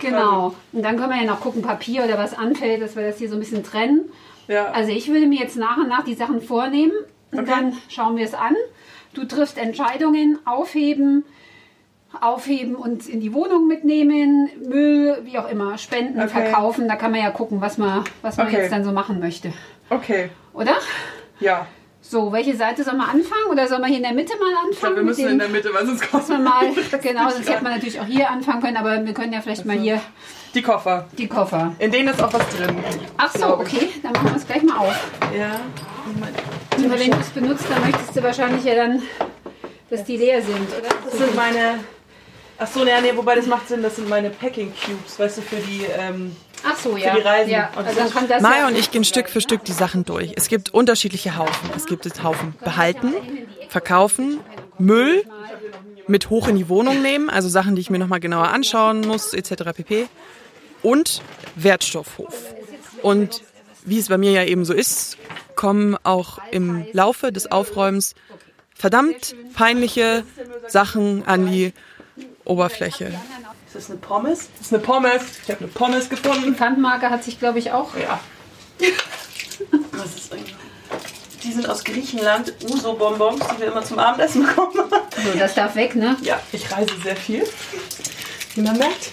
genau. 0.00 0.56
Und 0.72 0.82
dann 0.82 0.96
können 0.96 1.10
wir 1.10 1.20
ja 1.20 1.24
noch 1.24 1.40
gucken, 1.40 1.62
Papier 1.62 2.04
oder 2.04 2.18
was 2.18 2.34
anfällt, 2.34 2.82
dass 2.82 2.96
wir 2.96 3.06
das 3.06 3.18
hier 3.18 3.28
so 3.28 3.36
ein 3.36 3.40
bisschen 3.40 3.62
trennen. 3.62 4.10
Ja. 4.48 4.72
Also 4.72 4.90
ich 4.90 5.06
würde 5.08 5.26
mir 5.26 5.38
jetzt 5.38 5.56
nach 5.56 5.76
und 5.76 5.88
nach 5.88 6.04
die 6.04 6.14
Sachen 6.14 6.42
vornehmen 6.42 6.92
und 7.30 7.40
okay. 7.40 7.50
dann 7.50 7.76
schauen 7.88 8.16
wir 8.16 8.24
es 8.24 8.34
an. 8.34 8.56
Du 9.14 9.24
triffst 9.24 9.58
Entscheidungen, 9.58 10.38
aufheben, 10.44 11.24
aufheben 12.20 12.74
und 12.74 13.08
in 13.08 13.20
die 13.20 13.32
Wohnung 13.32 13.66
mitnehmen, 13.66 14.50
Müll, 14.64 15.20
wie 15.24 15.38
auch 15.38 15.48
immer, 15.48 15.78
spenden, 15.78 16.20
okay. 16.20 16.28
verkaufen. 16.28 16.88
Da 16.88 16.96
kann 16.96 17.10
man 17.10 17.20
ja 17.20 17.30
gucken, 17.30 17.60
was 17.60 17.78
man, 17.78 18.04
was 18.22 18.36
man 18.36 18.48
okay. 18.48 18.58
jetzt 18.58 18.72
dann 18.72 18.84
so 18.84 18.92
machen 18.92 19.20
möchte. 19.20 19.52
Okay. 19.88 20.30
Oder? 20.52 20.76
Ja. 21.40 21.66
So, 22.10 22.32
welche 22.32 22.56
Seite 22.56 22.82
soll 22.82 22.94
man 22.94 23.08
anfangen 23.08 23.46
oder 23.52 23.68
soll 23.68 23.78
man 23.78 23.88
hier 23.88 23.98
in 23.98 24.02
der 24.02 24.12
Mitte 24.12 24.32
mal 24.36 24.48
anfangen? 24.48 24.72
Ich 24.72 24.80
glaube, 24.80 24.96
wir 24.96 25.02
müssen 25.04 25.28
in 25.28 25.38
der 25.38 25.48
Mitte, 25.48 25.72
weil 25.72 25.86
sonst 25.86 26.10
kommt 26.10 26.28
man 26.28 26.42
mal. 26.42 26.64
Genau, 27.02 27.30
sonst 27.30 27.48
hätte 27.48 27.62
man 27.62 27.74
natürlich 27.74 28.00
auch 28.00 28.04
hier 28.04 28.28
anfangen 28.28 28.60
können, 28.60 28.76
aber 28.76 29.06
wir 29.06 29.14
können 29.14 29.32
ja 29.32 29.40
vielleicht 29.40 29.60
also 29.60 29.72
mal 29.72 29.78
hier. 29.78 30.00
Die 30.52 30.60
Koffer. 30.60 31.06
Die 31.16 31.28
Koffer. 31.28 31.72
In 31.78 31.92
denen 31.92 32.08
ist 32.08 32.20
auch 32.20 32.32
was 32.32 32.48
drin. 32.48 32.82
Ach 33.16 33.32
so, 33.32 33.60
okay, 33.60 33.90
dann 34.02 34.10
machen 34.10 34.30
wir 34.30 34.36
es 34.36 34.44
gleich 34.44 34.62
mal 34.64 34.78
auf. 34.78 35.10
Ja. 35.38 35.60
Aber 36.72 36.98
wenn 36.98 37.10
du 37.12 37.16
es 37.16 37.28
benutzt, 37.28 37.66
dann 37.70 37.80
möchtest 37.80 38.16
du 38.16 38.22
wahrscheinlich 38.24 38.64
ja 38.64 38.74
dann, 38.74 39.02
dass 39.88 40.02
die 40.02 40.16
leer 40.16 40.42
sind, 40.42 40.68
oder? 40.68 40.88
Das 41.04 41.16
sind 41.16 41.36
meine. 41.36 41.78
Ach 42.58 42.66
so, 42.66 42.82
nee, 42.82 42.90
nee, 43.02 43.12
wobei 43.14 43.36
das 43.36 43.46
macht 43.46 43.68
Sinn, 43.68 43.84
das 43.84 43.94
sind 43.94 44.08
meine 44.08 44.30
Packing 44.30 44.72
Cubes, 44.84 45.16
weißt 45.16 45.38
du, 45.38 45.42
für 45.42 45.56
die. 45.58 45.84
Ähm, 45.96 46.34
Ach 46.64 46.76
so, 46.76 46.96
ja. 46.96 47.12
Für 47.14 47.20
die 47.20 47.26
Reisen. 47.26 47.50
Ja. 47.50 47.70
Also 47.74 48.40
Maya 48.40 48.66
und 48.66 48.76
ich 48.76 48.90
gehen 48.90 49.04
Stück 49.04 49.28
für 49.28 49.40
Stück 49.40 49.64
die 49.64 49.72
Sachen 49.72 50.04
durch. 50.04 50.32
Es 50.36 50.48
gibt 50.48 50.70
unterschiedliche 50.70 51.36
Haufen. 51.36 51.70
Es 51.76 51.86
gibt 51.86 52.04
jetzt 52.04 52.22
Haufen 52.22 52.54
behalten, 52.62 53.14
verkaufen, 53.68 54.40
Müll 54.78 55.24
mit 56.06 56.28
hoch 56.30 56.48
in 56.48 56.56
die 56.56 56.68
Wohnung 56.68 57.02
nehmen, 57.02 57.30
also 57.30 57.48
Sachen, 57.48 57.76
die 57.76 57.80
ich 57.80 57.90
mir 57.90 57.98
nochmal 57.98 58.20
genauer 58.20 58.48
anschauen 58.48 59.02
muss, 59.02 59.32
etc. 59.32 59.64
pp. 59.74 60.08
Und 60.82 61.22
Wertstoffhof. 61.54 62.54
Und 63.02 63.42
wie 63.84 63.98
es 63.98 64.08
bei 64.08 64.18
mir 64.18 64.32
ja 64.32 64.44
eben 64.44 64.64
so 64.64 64.74
ist, 64.74 65.16
kommen 65.54 65.96
auch 66.02 66.38
im 66.50 66.86
Laufe 66.92 67.32
des 67.32 67.50
Aufräumens 67.50 68.14
verdammt 68.74 69.34
peinliche 69.54 70.24
Sachen 70.66 71.24
an 71.26 71.46
die 71.46 71.72
Oberfläche. 72.44 73.12
Ist 73.70 73.76
das 73.76 73.90
eine 73.90 74.00
Pommes? 74.00 74.48
Das 74.58 74.66
ist 74.66 74.74
eine 74.74 74.82
Pommes. 74.82 75.22
Ich 75.44 75.48
habe 75.48 75.60
eine 75.60 75.68
Pommes 75.68 76.10
gefunden. 76.10 76.42
Die 76.42 76.54
Pfandmarke 76.54 77.08
hat 77.08 77.22
sich, 77.22 77.38
glaube 77.38 77.60
ich, 77.60 77.70
auch. 77.70 77.96
Ja. 77.96 78.18
Was 79.92 80.16
ist 80.16 80.32
eigentlich? 80.32 80.56
Die 81.44 81.52
sind 81.52 81.68
aus 81.68 81.84
Griechenland, 81.84 82.52
Uso-Bonbons, 82.68 83.40
die 83.46 83.60
wir 83.60 83.68
immer 83.68 83.84
zum 83.84 84.00
Abendessen 84.00 84.44
bekommen. 84.44 84.74
So, 85.24 85.38
das 85.38 85.54
darf 85.54 85.76
weg, 85.76 85.94
ne? 85.94 86.16
Ja, 86.22 86.40
ich 86.50 86.68
reise 86.72 86.96
sehr 87.00 87.14
viel. 87.14 87.44
Wie 88.56 88.62
man 88.62 88.76
merkt. 88.76 89.12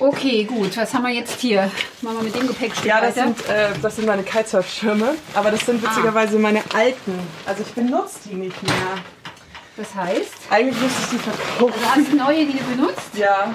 Okay, 0.00 0.44
gut. 0.44 0.76
Was 0.76 0.92
haben 0.92 1.04
wir 1.04 1.14
jetzt 1.14 1.40
hier? 1.40 1.70
Machen 2.02 2.18
wir 2.18 2.24
mit 2.24 2.34
dem 2.34 2.46
Gepäckstück 2.46 2.84
Ja, 2.84 3.00
das 3.00 3.14
sind, 3.14 3.48
äh, 3.48 3.70
das 3.80 3.96
sind 3.96 4.04
meine 4.04 4.22
Kitesurf-Schirme. 4.22 5.14
Aber 5.32 5.50
das 5.50 5.64
sind 5.64 5.82
witzigerweise 5.82 6.36
ah. 6.36 6.40
meine 6.40 6.62
alten. 6.74 7.18
Also 7.46 7.62
ich 7.62 7.72
benutze 7.72 8.18
die 8.26 8.34
nicht 8.34 8.62
mehr. 8.62 8.98
Das 9.76 9.94
heißt? 9.94 10.34
Eigentlich 10.50 10.80
müsste 10.80 11.00
ich 11.02 11.10
die 11.10 11.18
verkaufen. 11.18 11.74
Also 11.84 12.00
hast 12.02 12.14
neue, 12.14 12.46
die 12.46 12.58
du 12.58 12.64
benutzt? 12.76 13.10
Ja. 13.14 13.54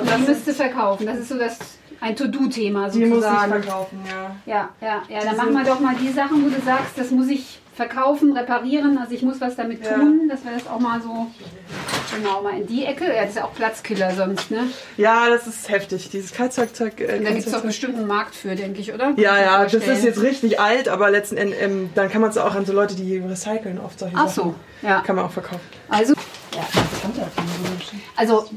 Und, 0.00 0.10
und 0.12 0.18
die 0.20 0.28
müsste 0.30 0.54
verkaufen. 0.54 1.06
Das 1.06 1.18
ist 1.18 1.28
so 1.28 1.38
das 1.38 1.58
ein 2.00 2.14
To-Do-Thema 2.14 2.88
Die 2.90 2.98
muss 3.06 3.18
ich 3.18 3.24
sozusagen. 3.24 3.50
verkaufen, 3.62 4.00
ja. 4.06 4.36
Ja, 4.46 4.68
ja, 4.80 5.02
ja. 5.08 5.20
Dann 5.24 5.30
Die 5.30 5.36
machen 5.36 5.52
wir 5.54 5.64
doch 5.64 5.80
mal 5.80 5.94
die 5.96 6.12
Sachen, 6.12 6.44
wo 6.44 6.48
du 6.48 6.60
sagst, 6.64 6.96
das 6.96 7.10
muss 7.10 7.28
ich 7.28 7.58
verkaufen, 7.76 8.32
reparieren. 8.36 8.96
Also 8.98 9.12
ich 9.14 9.22
muss 9.22 9.40
was 9.40 9.54
damit 9.54 9.84
Ja. 9.84 9.94
tun, 9.94 10.28
dass 10.28 10.42
wir 10.44 10.52
das 10.52 10.66
auch 10.66 10.80
mal 10.80 11.00
so 11.02 11.26
genau 12.16 12.42
mal 12.42 12.58
in 12.58 12.66
die 12.66 12.84
Ecke. 12.86 13.04
Ja, 13.04 13.20
das 13.20 13.30
ist 13.30 13.36
ja 13.36 13.44
auch 13.44 13.52
Platzkiller 13.54 14.12
sonst, 14.14 14.50
ne? 14.50 14.64
Ja, 14.96 15.28
das 15.28 15.46
ist 15.46 15.68
heftig. 15.68 16.08
Dieses 16.10 16.32
Kaltzeug. 16.32 16.70
Äh, 17.00 17.20
da 17.22 17.30
gibt 17.30 17.46
es 17.46 17.52
doch 17.52 17.60
bestimmt 17.62 17.96
einen 17.96 18.06
Markt 18.06 18.34
für, 18.34 18.54
denke 18.56 18.80
ich, 18.80 18.94
oder? 18.94 19.12
Ja, 19.16 19.38
ja, 19.38 19.64
das 19.64 19.74
ist 19.74 20.04
jetzt 20.04 20.22
richtig 20.22 20.58
alt, 20.58 20.88
aber 20.88 21.10
letzten 21.10 21.36
Endes, 21.36 21.58
ähm, 21.60 21.90
dann 21.94 22.10
kann 22.10 22.22
man 22.22 22.30
es 22.30 22.38
auch 22.38 22.54
an 22.54 22.64
so 22.64 22.72
Leute, 22.72 22.94
die 22.94 23.18
recyceln, 23.18 23.78
oft 23.78 23.98
solche 23.98 24.16
Ach 24.16 24.28
Sachen. 24.28 24.54
so, 24.82 24.86
ja. 24.86 25.02
Kann 25.02 25.16
man 25.16 25.26
auch 25.26 25.30
verkaufen. 25.30 25.60
Also, 25.90 26.14
also 28.16 28.48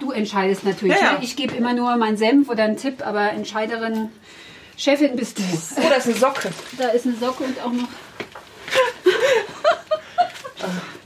du 0.00 0.10
entscheidest 0.10 0.64
natürlich. 0.64 0.96
Ja, 0.96 1.04
ja. 1.04 1.12
Ne? 1.12 1.18
Ich 1.22 1.36
gebe 1.36 1.54
immer 1.54 1.74
nur 1.74 1.94
meinen 1.96 2.16
Senf 2.16 2.48
oder 2.48 2.64
einen 2.64 2.78
Tipp, 2.78 3.06
aber 3.06 3.30
Entscheiderin, 3.32 4.08
Chefin 4.76 5.16
bist 5.16 5.38
du. 5.38 5.42
Oh, 5.76 5.86
da 5.88 5.96
ist 5.96 6.06
eine 6.06 6.16
Socke. 6.16 6.50
Da 6.78 6.88
ist 6.88 7.06
eine 7.06 7.14
Socke 7.16 7.44
und 7.44 7.60
auch 7.62 7.72
noch. 7.72 7.88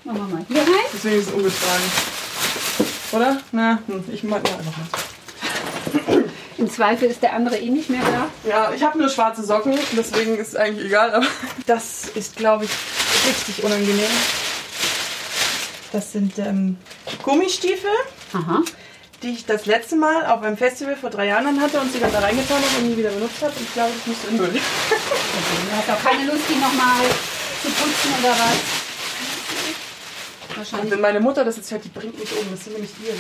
Machen 0.09 0.27
wir 0.27 0.37
mal 0.37 0.45
hier 0.49 0.63
rein. 0.63 0.89
Deswegen 0.95 1.19
ist 1.19 1.29
es 1.29 1.35
umgetragen. 1.35 1.83
Oder? 3.13 3.41
Na, 3.53 3.79
hm, 3.87 4.05
ich 4.11 4.23
mag 4.25 4.43
mal 4.43 4.53
einfach 4.57 4.73
mal. 4.79 6.25
Im 6.57 6.71
Zweifel 6.71 7.11
ist 7.11 7.23
der 7.23 7.35
andere 7.35 7.59
eh 7.59 7.69
nicht 7.69 7.91
mehr 7.91 8.01
da. 8.01 8.49
Ja, 8.49 8.73
ich 8.73 8.83
habe 8.83 8.97
nur 8.97 9.11
schwarze 9.11 9.45
Socken, 9.45 9.79
deswegen 9.93 10.39
ist 10.39 10.49
es 10.49 10.57
eigentlich 10.57 10.87
egal, 10.87 11.13
aber 11.13 11.27
das 11.67 12.09
ist, 12.15 12.37
glaube 12.37 12.65
ich, 12.65 12.71
richtig 13.27 13.63
unangenehm. 13.63 14.11
Das 15.93 16.13
sind 16.13 16.39
ähm, 16.39 16.79
Gummistiefel, 17.23 17.91
Aha. 18.33 18.63
die 19.23 19.33
ich 19.33 19.45
das 19.45 19.67
letzte 19.67 19.97
Mal 19.97 20.25
auf 20.25 20.43
einem 20.43 20.57
Festival 20.57 20.97
vor 20.97 21.11
drei 21.11 21.27
Jahren 21.27 21.61
hatte 21.61 21.81
und 21.81 21.93
sie 21.93 22.01
dann 22.01 22.13
da 22.13 22.21
reingetan 22.21 22.57
habe 22.57 22.79
und 22.79 22.89
nie 22.89 22.97
wieder 22.97 23.11
benutzt 23.11 23.43
habe. 23.43 23.53
Und 23.53 23.63
ich 23.63 23.75
glaube, 23.75 23.91
das 23.95 24.07
müsste 24.07 24.29
in 24.29 24.37
Müll. 24.39 24.53
Du 24.53 25.77
hast 25.77 25.91
auch 25.91 26.03
keine 26.03 26.25
Lust, 26.25 26.45
die 26.49 26.55
nochmal 26.55 27.05
zu 27.63 27.69
putzen 27.69 28.15
oder 28.23 28.31
was? 28.31 28.78
Und 30.59 30.73
Wahrscheinlich. 30.73 30.93
wenn 30.93 31.01
meine 31.01 31.21
Mutter 31.21 31.45
das 31.45 31.57
jetzt 31.57 31.71
hört, 31.71 31.85
die 31.85 31.89
bringt 31.89 32.19
mich 32.19 32.33
um. 32.33 32.45
Das 32.51 32.65
sind 32.65 32.73
nämlich 32.73 32.91
ihre. 33.05 33.17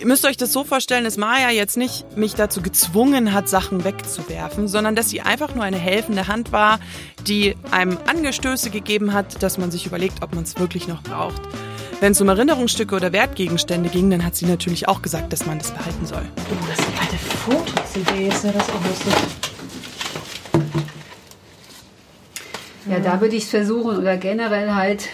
Ihr 0.00 0.06
müsst 0.06 0.24
euch 0.26 0.36
das 0.36 0.52
so 0.52 0.62
vorstellen, 0.62 1.04
dass 1.04 1.16
Maya 1.16 1.50
jetzt 1.50 1.76
nicht 1.76 2.16
mich 2.16 2.34
dazu 2.34 2.60
gezwungen 2.62 3.32
hat, 3.32 3.48
Sachen 3.48 3.82
wegzuwerfen, 3.82 4.68
sondern 4.68 4.94
dass 4.94 5.10
sie 5.10 5.22
einfach 5.22 5.54
nur 5.54 5.64
eine 5.64 5.78
helfende 5.78 6.28
Hand 6.28 6.52
war, 6.52 6.78
die 7.26 7.56
einem 7.72 7.98
Angestöße 8.06 8.70
gegeben 8.70 9.12
hat, 9.12 9.42
dass 9.42 9.58
man 9.58 9.72
sich 9.72 9.86
überlegt, 9.86 10.22
ob 10.22 10.34
man 10.34 10.44
es 10.44 10.58
wirklich 10.58 10.86
noch 10.86 11.02
braucht. 11.02 11.40
Wenn 12.00 12.12
es 12.12 12.20
um 12.20 12.28
Erinnerungsstücke 12.28 12.94
oder 12.94 13.12
Wertgegenstände 13.12 13.88
ging, 13.88 14.08
dann 14.10 14.24
hat 14.24 14.36
sie 14.36 14.46
natürlich 14.46 14.86
auch 14.86 15.02
gesagt, 15.02 15.32
dass 15.32 15.46
man 15.46 15.58
das 15.58 15.72
behalten 15.72 16.06
soll. 16.06 16.22
Oh, 16.36 16.66
das 16.68 16.76
sind 16.76 17.00
alte 17.00 17.16
Foto-CDs. 17.16 18.42
Ja, 18.44 18.52
das 18.52 18.68
ist 18.68 18.74
auch 18.74 18.84
lustig. 18.86 19.47
Ja, 22.90 22.98
da 23.00 23.20
würde 23.20 23.36
ich 23.36 23.44
es 23.44 23.50
versuchen 23.50 23.98
oder 23.98 24.16
generell 24.16 24.74
halt, 24.74 25.08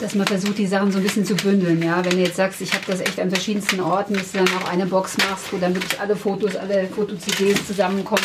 dass 0.00 0.14
man 0.14 0.26
versucht, 0.26 0.58
die 0.58 0.66
Sachen 0.66 0.90
so 0.90 0.98
ein 0.98 1.04
bisschen 1.04 1.24
zu 1.24 1.34
bündeln. 1.34 1.82
Ja, 1.82 2.04
wenn 2.04 2.12
du 2.12 2.22
jetzt 2.22 2.36
sagst, 2.36 2.60
ich 2.60 2.72
habe 2.72 2.84
das 2.86 3.00
echt 3.00 3.20
an 3.20 3.30
verschiedensten 3.30 3.80
Orten, 3.80 4.14
dass 4.14 4.32
du 4.32 4.38
dann 4.38 4.48
auch 4.62 4.70
eine 4.70 4.86
Box 4.86 5.16
machst, 5.18 5.52
wo 5.52 5.58
dann 5.58 5.74
wirklich 5.74 6.00
alle 6.00 6.16
Fotos, 6.16 6.56
alle 6.56 6.86
Foto-CDs 6.86 7.66
zusammenkommen. 7.66 8.22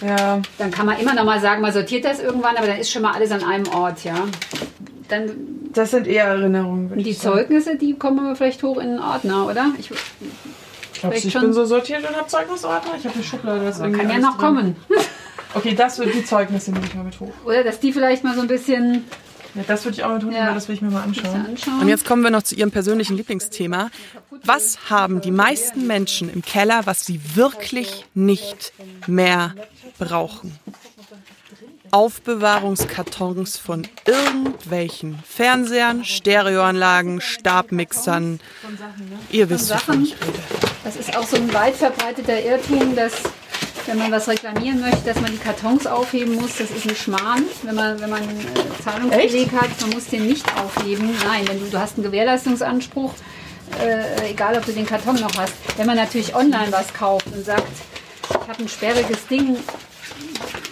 Ja, 0.00 0.42
Dann 0.58 0.70
kann 0.70 0.86
man 0.86 0.98
immer 0.98 1.14
noch 1.14 1.24
mal 1.24 1.40
sagen, 1.40 1.62
man 1.62 1.72
sortiert 1.72 2.04
das 2.04 2.20
irgendwann, 2.20 2.56
aber 2.56 2.66
dann 2.66 2.78
ist 2.78 2.90
schon 2.90 3.02
mal 3.02 3.12
alles 3.14 3.30
an 3.30 3.42
einem 3.44 3.66
Ort, 3.68 4.04
ja. 4.04 4.26
Dann 5.08 5.30
das 5.72 5.90
sind 5.92 6.06
eher 6.06 6.26
Erinnerungen, 6.26 6.90
würde 6.90 7.02
die 7.02 7.10
ich 7.10 7.18
sagen. 7.18 7.36
Zeugnisse, 7.38 7.76
die 7.76 7.94
kommen 7.94 8.18
aber 8.20 8.36
vielleicht 8.36 8.62
hoch 8.62 8.78
in 8.78 8.88
den 8.90 8.98
Ordner, 9.00 9.46
oder? 9.46 9.70
Ich, 9.78 9.90
ich 11.12 11.32
schon- 11.32 11.42
bin 11.42 11.52
so 11.52 11.64
sortiert 11.64 12.08
und 12.08 12.14
habe 12.16 12.26
Zeugnisordner? 12.26 12.92
Ich 12.98 13.04
habe 13.04 13.14
eine 13.14 13.24
Schublade. 13.24 13.64
Das 13.64 13.78
kann 13.80 13.92
ja 14.10 14.18
noch 14.18 14.36
drin. 14.36 14.46
kommen. 14.46 14.76
Okay, 15.54 15.74
das 15.74 15.98
wird 15.98 16.14
die 16.14 16.24
Zeugnisse 16.24 16.72
nehme 16.72 16.84
ich 16.86 16.94
mal 16.94 17.04
mit 17.04 17.18
hoch. 17.20 17.32
Oder 17.44 17.62
dass 17.64 17.80
die 17.80 17.92
vielleicht 17.92 18.24
mal 18.24 18.34
so 18.34 18.40
ein 18.42 18.48
bisschen 18.48 19.04
Ja, 19.54 19.62
das 19.68 19.84
würde 19.84 19.96
ich 19.96 20.04
auch 20.04 20.12
mit 20.14 20.24
hoch, 20.24 20.32
Ja. 20.32 20.52
das 20.52 20.66
will 20.68 20.74
ich 20.74 20.82
mir 20.82 20.90
mal 20.90 21.02
anschauen. 21.02 21.46
anschauen. 21.46 21.80
Und 21.80 21.88
jetzt 21.88 22.04
kommen 22.04 22.22
wir 22.22 22.30
noch 22.30 22.42
zu 22.42 22.56
ihrem 22.56 22.72
persönlichen 22.72 23.16
Lieblingsthema. 23.16 23.90
Was 24.44 24.90
haben 24.90 25.20
die 25.20 25.30
meisten 25.30 25.86
Menschen 25.86 26.28
im 26.32 26.42
Keller, 26.42 26.82
was 26.86 27.06
sie 27.06 27.20
wirklich 27.36 28.04
nicht 28.14 28.72
mehr 29.06 29.54
brauchen? 29.98 30.58
Aufbewahrungskartons 31.92 33.56
von 33.56 33.86
irgendwelchen 34.04 35.20
Fernsehern, 35.24 36.04
Stereoanlagen, 36.04 37.20
Stabmixern. 37.20 38.40
Ihr 39.30 39.48
wisst, 39.48 39.70
wovon 39.72 40.02
ich 40.02 40.14
rede. 40.14 40.38
Das 40.82 40.96
ist 40.96 41.16
auch 41.16 41.24
so 41.26 41.36
ein 41.36 41.54
weit 41.54 41.76
verbreiteter 41.76 42.42
Irrtum, 42.44 42.96
dass 42.96 43.12
wenn 43.86 43.98
man 43.98 44.10
was 44.12 44.28
reklamieren 44.28 44.80
möchte, 44.80 45.02
dass 45.04 45.20
man 45.20 45.30
die 45.32 45.38
Kartons 45.38 45.86
aufheben 45.86 46.34
muss. 46.34 46.56
Das 46.58 46.70
ist 46.70 46.88
ein 46.88 46.96
Schmarrn, 46.96 47.44
wenn 47.62 47.74
man, 47.74 48.00
wenn 48.00 48.10
man 48.10 48.22
äh, 48.22 48.82
Zahlungsbeleg 48.82 49.52
hat. 49.52 49.68
Man 49.80 49.90
muss 49.90 50.06
den 50.06 50.26
nicht 50.26 50.44
aufheben. 50.56 51.10
Nein, 51.26 51.46
wenn 51.48 51.60
du, 51.60 51.66
du 51.66 51.78
hast 51.78 51.94
einen 51.96 52.04
Gewährleistungsanspruch, 52.04 53.12
äh, 53.82 54.30
egal 54.30 54.56
ob 54.56 54.64
du 54.66 54.72
den 54.72 54.86
Karton 54.86 55.16
noch 55.16 55.36
hast. 55.36 55.52
Wenn 55.76 55.86
man 55.86 55.96
natürlich 55.96 56.34
online 56.34 56.70
was 56.70 56.92
kauft 56.92 57.26
und 57.26 57.44
sagt, 57.44 57.66
ich 58.30 58.34
habe 58.48 58.62
ein 58.62 58.68
sperriges 58.68 59.26
Ding, 59.26 59.56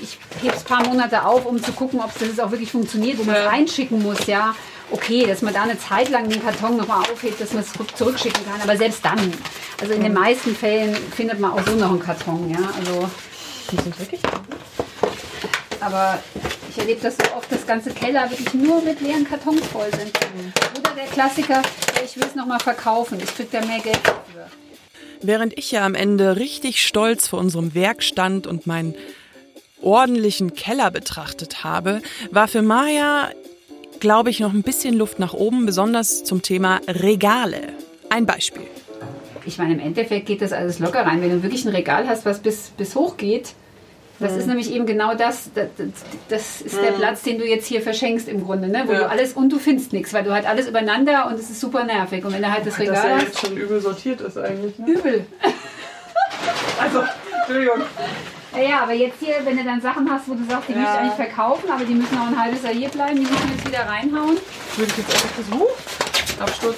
ich 0.02 0.18
hebe 0.42 0.54
es 0.54 0.62
ein 0.62 0.66
paar 0.66 0.86
Monate 0.86 1.24
auf, 1.24 1.46
um 1.46 1.62
zu 1.62 1.72
gucken, 1.72 2.00
ob 2.00 2.10
das 2.18 2.38
auch 2.40 2.50
wirklich 2.50 2.70
funktioniert, 2.72 3.18
wo 3.18 3.24
man 3.24 3.36
es 3.36 3.42
Ja. 3.44 3.48
reinschicken 3.50 4.02
muss, 4.02 4.26
ja. 4.26 4.54
Okay, 4.92 5.26
dass 5.26 5.42
man 5.42 5.52
da 5.52 5.62
eine 5.62 5.78
Zeit 5.78 6.10
lang 6.10 6.28
den 6.28 6.42
Karton 6.42 6.76
nochmal 6.76 7.00
aufhebt, 7.00 7.40
dass 7.40 7.52
man 7.52 7.62
es 7.62 7.72
zurück- 7.72 7.96
zurückschicken 7.96 8.44
kann. 8.44 8.60
Aber 8.62 8.76
selbst 8.76 9.04
dann, 9.04 9.32
also 9.80 9.94
in 9.94 10.02
den 10.02 10.12
meisten 10.12 10.54
Fällen 10.54 10.94
findet 10.94 11.40
man 11.40 11.52
auch 11.52 11.66
so 11.66 11.74
noch 11.74 11.90
einen 11.90 12.00
Karton, 12.00 12.50
ja. 12.50 12.60
Also, 12.78 13.08
Die 13.70 13.76
sind 13.76 13.98
wirklich 13.98 14.20
aber 15.82 16.22
ich 16.70 16.78
erlebe 16.78 17.00
das 17.02 17.16
so 17.16 17.36
oft, 17.36 17.50
dass 17.50 17.66
ganze 17.66 17.90
Keller 17.90 18.30
wirklich 18.30 18.54
nur 18.54 18.80
mit 18.82 19.00
leeren 19.00 19.24
Kartons 19.24 19.66
voll 19.66 19.90
sind. 19.90 20.12
Oder 20.78 20.94
der 20.94 21.06
Klassiker, 21.06 21.60
ich 22.04 22.16
will 22.16 22.24
es 22.24 22.34
nochmal 22.34 22.60
verkaufen, 22.60 23.18
ich 23.22 23.34
krieg 23.34 23.50
da 23.50 23.64
mehr 23.64 23.80
Geld 23.80 24.00
dafür. 24.04 24.46
Während 25.20 25.56
ich 25.58 25.70
ja 25.70 25.84
am 25.84 25.94
Ende 25.94 26.36
richtig 26.36 26.84
stolz 26.84 27.28
vor 27.28 27.38
unserem 27.38 27.74
Werk 27.74 28.02
stand 28.02 28.46
und 28.46 28.66
meinen 28.66 28.94
ordentlichen 29.80 30.54
Keller 30.54 30.90
betrachtet 30.90 31.64
habe, 31.64 32.02
war 32.30 32.48
für 32.48 32.62
Maya, 32.62 33.30
glaube 34.02 34.30
ich, 34.30 34.40
noch 34.40 34.52
ein 34.52 34.62
bisschen 34.64 34.94
Luft 34.94 35.20
nach 35.20 35.32
oben, 35.32 35.64
besonders 35.64 36.24
zum 36.24 36.42
Thema 36.42 36.80
Regale. 36.88 37.68
Ein 38.10 38.26
Beispiel. 38.26 38.64
Ich 39.46 39.58
meine, 39.58 39.74
im 39.74 39.78
Endeffekt 39.80 40.26
geht 40.26 40.42
das 40.42 40.52
alles 40.52 40.80
locker 40.80 41.06
rein. 41.06 41.22
Wenn 41.22 41.30
du 41.30 41.42
wirklich 41.44 41.64
ein 41.64 41.68
Regal 41.74 42.08
hast, 42.08 42.26
was 42.26 42.40
bis, 42.40 42.70
bis 42.76 42.96
hoch 42.96 43.16
geht, 43.16 43.54
das 44.18 44.36
ist 44.36 44.46
nämlich 44.46 44.72
eben 44.72 44.86
genau 44.86 45.14
das. 45.14 45.50
Das, 45.54 45.68
das- 45.76 45.88
das 46.28 46.60
ist 46.60 46.76
der 46.80 46.92
Platz, 46.92 47.22
den 47.22 47.38
du 47.38 47.44
jetzt 47.46 47.66
hier 47.66 47.80
verschenkst 47.80 48.28
im 48.28 48.44
Grunde, 48.44 48.68
ne? 48.68 48.82
Wo 48.86 48.92
Ja. 48.92 48.98
du 49.00 49.08
alles 49.08 49.32
und 49.34 49.50
du 49.52 49.58
findest 49.58 49.92
nichts, 49.92 50.12
weil 50.12 50.22
du 50.24 50.32
halt 50.32 50.46
alles 50.48 50.68
übereinander 50.68 51.26
und 51.28 51.34
es 51.34 51.48
ist 51.50 51.60
super 51.60 51.84
nervig. 51.84 52.24
Und 52.24 52.32
wenn 52.32 52.42
du 52.42 52.52
halt 52.52 52.66
das 52.66 52.74
dass 52.74 52.80
Regal 52.82 53.06
er 53.08 53.16
hast, 53.16 53.22
jetzt 53.24 53.46
schon 53.46 53.56
übel 53.56 53.80
sortiert 53.80 54.20
ist 54.20 54.36
eigentlich. 54.38 54.78
Ne? 54.78 54.92
übel. 54.92 55.26
Also, 56.80 57.02
Entschuldigung. 57.46 57.80
Ja, 58.54 58.60
ja, 58.60 58.82
aber 58.82 58.92
jetzt 58.92 59.16
hier, 59.20 59.36
wenn 59.44 59.56
du 59.56 59.64
dann 59.64 59.80
Sachen 59.80 60.10
hast, 60.10 60.28
wo 60.28 60.34
du 60.34 60.44
sagst, 60.44 60.68
die 60.68 60.72
Ja. 60.72 60.78
möchte 60.80 60.92
ich 60.94 61.00
eigentlich 61.00 61.14
verkaufen, 61.14 61.70
aber 61.70 61.84
die 61.84 61.94
müssen 61.94 62.18
auch 62.18 62.26
ein 62.26 62.38
halbes 62.38 62.62
Jahr 62.62 62.74
hier 62.74 62.88
bleiben, 62.88 63.16
die 63.16 63.22
müssen 63.22 63.48
wir 63.48 63.56
jetzt 63.56 63.66
wieder 63.66 63.86
reinhauen. 63.86 64.36
Würde 64.76 64.92
ich 64.92 64.98
jetzt 64.98 65.10
einfach 65.14 65.28
versuchen. 65.30 66.40
Absturz. 66.40 66.76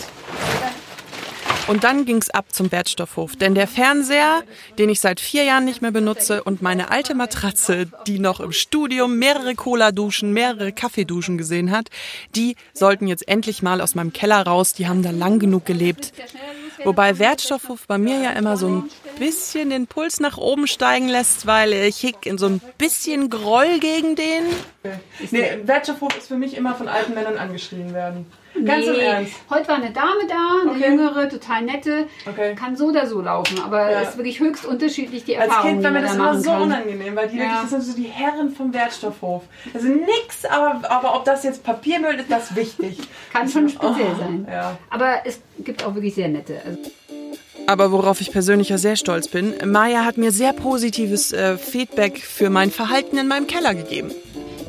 Und 1.67 1.83
dann 1.83 2.05
ging's 2.05 2.29
ab 2.29 2.45
zum 2.53 2.71
Wertstoffhof. 2.71 3.37
Denn 3.37 3.55
der 3.55 3.67
Fernseher, 3.67 4.43
den 4.77 4.91
ich 4.91 5.01
seit 5.01 5.19
vier 5.19 5.45
Jahren 5.45 5.65
nicht 5.65 5.81
mehr 5.81 5.93
benutze, 5.93 6.45
und 6.45 6.61
meine 6.61 6.91
alte 6.91 7.15
Matratze, 7.15 7.87
die 8.07 8.19
noch 8.19 8.41
im 8.41 8.53
Studium 8.53 9.19
mehrere 9.19 9.55
Cola-Duschen, 9.55 10.33
mehrere 10.33 10.73
Kaffeeduschen 10.73 11.39
gesehen 11.39 11.71
hat, 11.71 11.89
die 12.37 12.57
sollten 12.75 13.07
jetzt 13.07 13.27
endlich 13.27 13.63
mal 13.63 13.81
aus 13.81 13.95
meinem 13.95 14.13
Keller 14.13 14.43
raus. 14.47 14.75
Die 14.75 14.89
haben 14.89 15.03
da 15.03 15.11
lang 15.11 15.39
genug 15.39 15.65
gelebt. 15.65 16.13
Wobei 16.85 17.19
Wertstoffhof 17.19 17.87
bei 17.87 17.99
mir 17.99 18.21
ja 18.21 18.31
immer 18.31 18.57
so 18.57 18.69
ein 18.69 18.91
bisschen 19.19 19.71
den 19.71 19.87
Puls 19.87 20.21
nach 20.21 20.39
oben 20.39 20.67
steigen 20.67 21.09
lässt, 21.09 21.47
weil 21.47 21.73
ich 21.73 21.99
hick 21.99 22.27
in 22.27 22.39
so 22.39 22.47
ein 22.47 22.61
bisschen 22.79 23.31
Groll 23.31 23.79
gegen 23.81 24.17
den. 24.17 24.45
Nee, 25.31 25.59
Wertstoffhof 25.65 26.17
ist 26.17 26.29
für 26.29 26.37
mich 26.37 26.57
immer 26.57 26.75
von 26.75 26.89
alten 26.89 27.15
Männern 27.15 27.39
angeschrien 27.39 27.95
werden. 27.95 28.27
Ganz 28.65 28.87
im 28.87 28.93
Nee, 28.93 28.99
Ernst. 29.01 29.33
Heute 29.51 29.69
war 29.69 29.77
eine 29.77 29.91
Dame 29.91 30.27
da, 30.29 30.63
eine 30.63 30.71
Okay. 30.73 30.91
jüngere, 30.91 31.29
total 31.29 31.63
nette. 31.63 32.07
Okay. 32.29 32.55
Kann 32.55 32.77
so 32.77 32.87
oder 32.87 33.07
so 33.07 33.21
laufen, 33.21 33.61
aber 33.65 33.91
Ja. 33.91 34.01
ist 34.03 34.17
wirklich 34.17 34.39
höchst 34.41 34.65
unterschiedlich 34.65 35.25
die 35.25 35.37
Als 35.37 35.49
Erfahrungen, 35.49 35.73
Kind 35.75 35.85
war 35.85 35.91
mir 35.91 36.03
das 36.03 36.15
immer 36.15 36.41
so 36.41 36.51
kann. 36.51 36.63
unangenehm, 36.63 37.17
weil 37.17 37.29
die 37.29 37.37
Ja. 37.37 37.43
wirklich, 37.45 37.61
das 37.63 37.71
sind 37.71 37.83
so 37.83 37.97
die 37.97 38.05
Herren 38.09 38.51
vom 38.55 38.73
Wertstoffhof. 38.73 39.43
Also 39.75 39.89
nix, 39.89 40.45
aber, 40.49 40.89
aber 40.91 41.17
ob 41.17 41.25
das 41.25 41.43
jetzt 41.45 41.65
Papiermüll 41.65 42.15
ist, 42.15 42.31
das 42.31 42.51
ist 42.51 42.57
wichtig. 42.57 42.99
Kann 43.33 43.49
schon 43.49 43.69
speziell 43.69 44.13
Oh, 44.15 44.19
sein. 44.21 44.47
Ja. 44.51 44.79
Aber 44.91 45.17
es 45.25 45.41
gibt 45.59 45.85
auch 45.85 45.95
wirklich 45.95 46.15
sehr 46.15 46.29
nette. 46.29 46.61
Also, 46.65 46.79
Aber 47.67 47.91
worauf 47.93 48.21
ich 48.21 48.31
persönlich 48.31 48.69
ja 48.69 48.79
sehr 48.79 48.95
stolz 48.97 49.27
bin, 49.29 49.55
Maya 49.65 50.05
hat 50.05 50.17
mir 50.19 50.31
sehr 50.31 50.53
positives 50.53 51.33
äh, 51.33 51.57
Feedback 51.57 52.19
für 52.19 52.51
mein 52.51 52.71
Verhalten 52.71 53.17
in 53.17 53.27
meinem 53.27 53.47
Keller 53.47 53.75
gegeben. 53.75 54.11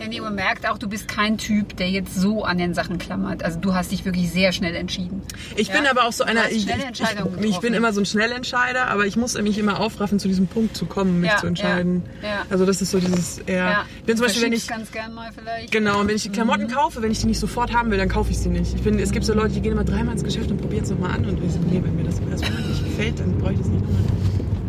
Ja 0.05 0.11
Ja, 0.11 0.11
nee, 0.11 0.21
man 0.21 0.35
merkt 0.35 0.69
auch, 0.69 0.77
du 0.77 0.87
bist 0.87 1.07
kein 1.07 1.37
Typ, 1.37 1.77
der 1.77 1.89
jetzt 1.89 2.15
so 2.15 2.43
an 2.43 2.57
den 2.57 2.73
Sachen 2.73 2.97
klammert. 2.97 3.43
Also 3.43 3.59
du 3.59 3.73
hast 3.73 3.91
dich 3.91 4.05
wirklich 4.05 4.31
sehr 4.31 4.51
schnell 4.51 4.75
entschieden. 4.75 5.23
Ich 5.55 5.69
ja? 5.69 5.75
bin 5.75 5.87
aber 5.87 6.05
auch 6.05 6.11
so 6.11 6.23
einer, 6.23 6.51
ich, 6.51 6.67
ich, 6.67 7.41
ich, 7.41 7.59
bin 7.59 7.73
immer 7.73 7.91
so 7.91 8.01
ein 8.01 8.05
Schnellentscheider, 8.05 8.87
aber 8.87 9.05
ich 9.05 9.15
muss 9.15 9.39
mich 9.41 9.57
immer 9.57 9.79
aufraffen, 9.79 10.19
zu 10.19 10.27
diesem 10.27 10.47
Punkt 10.47 10.77
zu 10.77 10.85
kommen, 10.85 11.21
mich 11.21 11.31
ja, 11.31 11.37
zu 11.37 11.47
entscheiden. 11.47 12.03
Ja, 12.21 12.45
also 12.49 12.65
das 12.65 12.81
ist 12.81 12.91
so 12.91 12.99
dieses, 12.99 13.39
eher. 13.39 13.85
Ich 13.99 14.05
bin 14.05 14.17
zum 14.17 14.27
Beispiel, 14.27 14.43
wenn 14.43 14.53
ich 14.53 14.67
ganz 14.67 14.91
gern 14.91 15.13
mal 15.13 15.31
vielleicht. 15.35 15.71
Genau, 15.71 16.01
und 16.01 16.07
wenn 16.07 16.15
ich 16.15 16.23
die 16.23 16.29
Klamotten 16.29 16.65
mhm. 16.65 16.71
kaufe, 16.71 17.01
wenn 17.01 17.11
ich 17.11 17.19
die 17.19 17.27
nicht 17.27 17.39
sofort 17.39 17.73
haben 17.73 17.89
will, 17.89 17.97
dann 17.97 18.09
kaufe 18.09 18.31
ich 18.31 18.37
sie 18.37 18.49
nicht. 18.49 18.75
Ich 18.75 18.81
bin, 18.81 18.99
es 18.99 19.11
gibt 19.11 19.25
so 19.25 19.33
Leute, 19.33 19.53
die 19.55 19.61
gehen 19.61 19.71
immer 19.71 19.83
dreimal 19.83 20.13
ins 20.13 20.23
Geschäft 20.23 20.51
und 20.51 20.57
probieren 20.57 20.83
es 20.83 20.91
nochmal 20.91 21.11
an 21.11 21.25
und 21.25 21.39
so, 21.51 21.59
nee, 21.69 21.81
wenn 21.83 21.95
mir 21.95 22.03
das 22.03 22.19
erstmal 22.19 22.61
nicht 22.61 22.85
gefällt, 22.85 23.19
dann 23.19 23.37
brauche 23.39 23.53
ich 23.53 23.59
das 23.59 23.67
nicht 23.67 23.81
nochmal. 23.81 24.01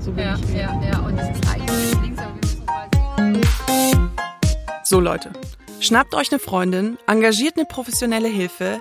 So 0.01 0.13
bin 0.13 0.25
ja, 0.25 0.35
ich. 0.35 0.55
Ja, 0.55 0.81
ja, 0.83 0.99
und 1.01 1.19
das 1.19 1.29
ist 1.29 1.49
eigentlich 1.49 2.03
links, 2.03 2.19
aber 2.19 2.35
wir 3.17 3.39
müssen 3.39 4.06
so 4.89 5.01
Leute, 5.01 5.33
schnappt 5.81 6.15
euch 6.15 6.31
eine 6.31 6.39
Freundin, 6.39 6.97
engagiert 7.09 7.57
eine 7.57 7.67
professionelle 7.67 8.29
Hilfe, 8.29 8.81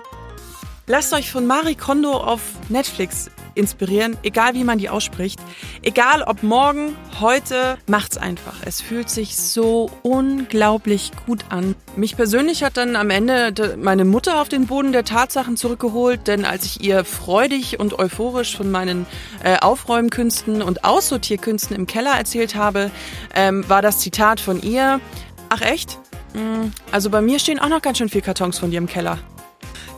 lasst 0.86 1.12
euch 1.12 1.32
von 1.32 1.48
Marie 1.48 1.74
Kondo 1.74 2.12
auf 2.12 2.42
Netflix 2.68 3.28
inspirieren, 3.56 4.16
egal 4.22 4.54
wie 4.54 4.64
man 4.64 4.78
die 4.78 4.88
ausspricht. 4.88 5.40
Egal 5.82 6.22
ob 6.22 6.42
morgen, 6.42 6.96
heute, 7.20 7.78
macht's 7.86 8.18
einfach. 8.18 8.54
Es 8.64 8.80
fühlt 8.80 9.08
sich 9.08 9.36
so 9.36 9.90
unglaublich 10.02 11.10
gut 11.26 11.44
an. 11.48 11.74
Mich 11.96 12.16
persönlich 12.16 12.62
hat 12.62 12.76
dann 12.76 12.96
am 12.96 13.10
Ende 13.10 13.76
meine 13.80 14.04
Mutter 14.04 14.40
auf 14.40 14.48
den 14.48 14.66
Boden 14.66 14.92
der 14.92 15.04
Tatsachen 15.04 15.56
zurückgeholt, 15.56 16.28
denn 16.28 16.44
als 16.44 16.66
ich 16.66 16.82
ihr 16.82 17.04
freudig 17.04 17.80
und 17.80 17.98
euphorisch 17.98 18.56
von 18.56 18.70
meinen 18.70 19.06
äh, 19.42 19.56
Aufräumkünsten 19.58 20.62
und 20.62 20.84
Aussortierkünsten 20.84 21.74
im 21.74 21.86
Keller 21.86 22.12
erzählt 22.12 22.54
habe, 22.54 22.90
ähm, 23.34 23.68
war 23.68 23.82
das 23.82 23.98
Zitat 23.98 24.38
von 24.38 24.62
ihr, 24.62 25.00
ach 25.48 25.60
echt? 25.60 25.98
Mm, 26.34 26.68
also 26.92 27.10
bei 27.10 27.20
mir 27.20 27.38
stehen 27.38 27.58
auch 27.58 27.68
noch 27.68 27.82
ganz 27.82 27.98
schön 27.98 28.08
viele 28.08 28.22
Kartons 28.22 28.58
von 28.58 28.70
dir 28.70 28.78
im 28.78 28.86
Keller. 28.86 29.18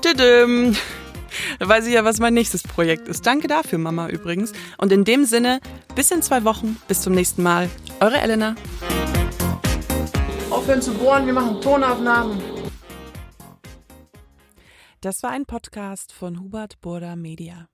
Tidim. 0.00 0.76
Da 1.58 1.68
weiß 1.68 1.86
ich 1.86 1.94
ja, 1.94 2.04
was 2.04 2.18
mein 2.20 2.34
nächstes 2.34 2.62
Projekt 2.62 3.08
ist. 3.08 3.26
Danke 3.26 3.48
dafür, 3.48 3.78
Mama, 3.78 4.08
übrigens. 4.08 4.52
Und 4.78 4.92
in 4.92 5.04
dem 5.04 5.24
Sinne, 5.24 5.60
bis 5.94 6.10
in 6.10 6.22
zwei 6.22 6.44
Wochen. 6.44 6.80
Bis 6.88 7.02
zum 7.02 7.14
nächsten 7.14 7.42
Mal. 7.42 7.68
Eure 8.00 8.18
Elena. 8.18 8.54
Aufhören 10.50 10.82
zu 10.82 10.92
bohren, 10.94 11.26
wir 11.26 11.32
machen 11.32 11.60
Tonaufnahmen. 11.60 12.40
Das 15.00 15.22
war 15.22 15.30
ein 15.30 15.46
Podcast 15.46 16.12
von 16.12 16.40
Hubert 16.40 16.80
Burda 16.80 17.14
Media. 17.14 17.68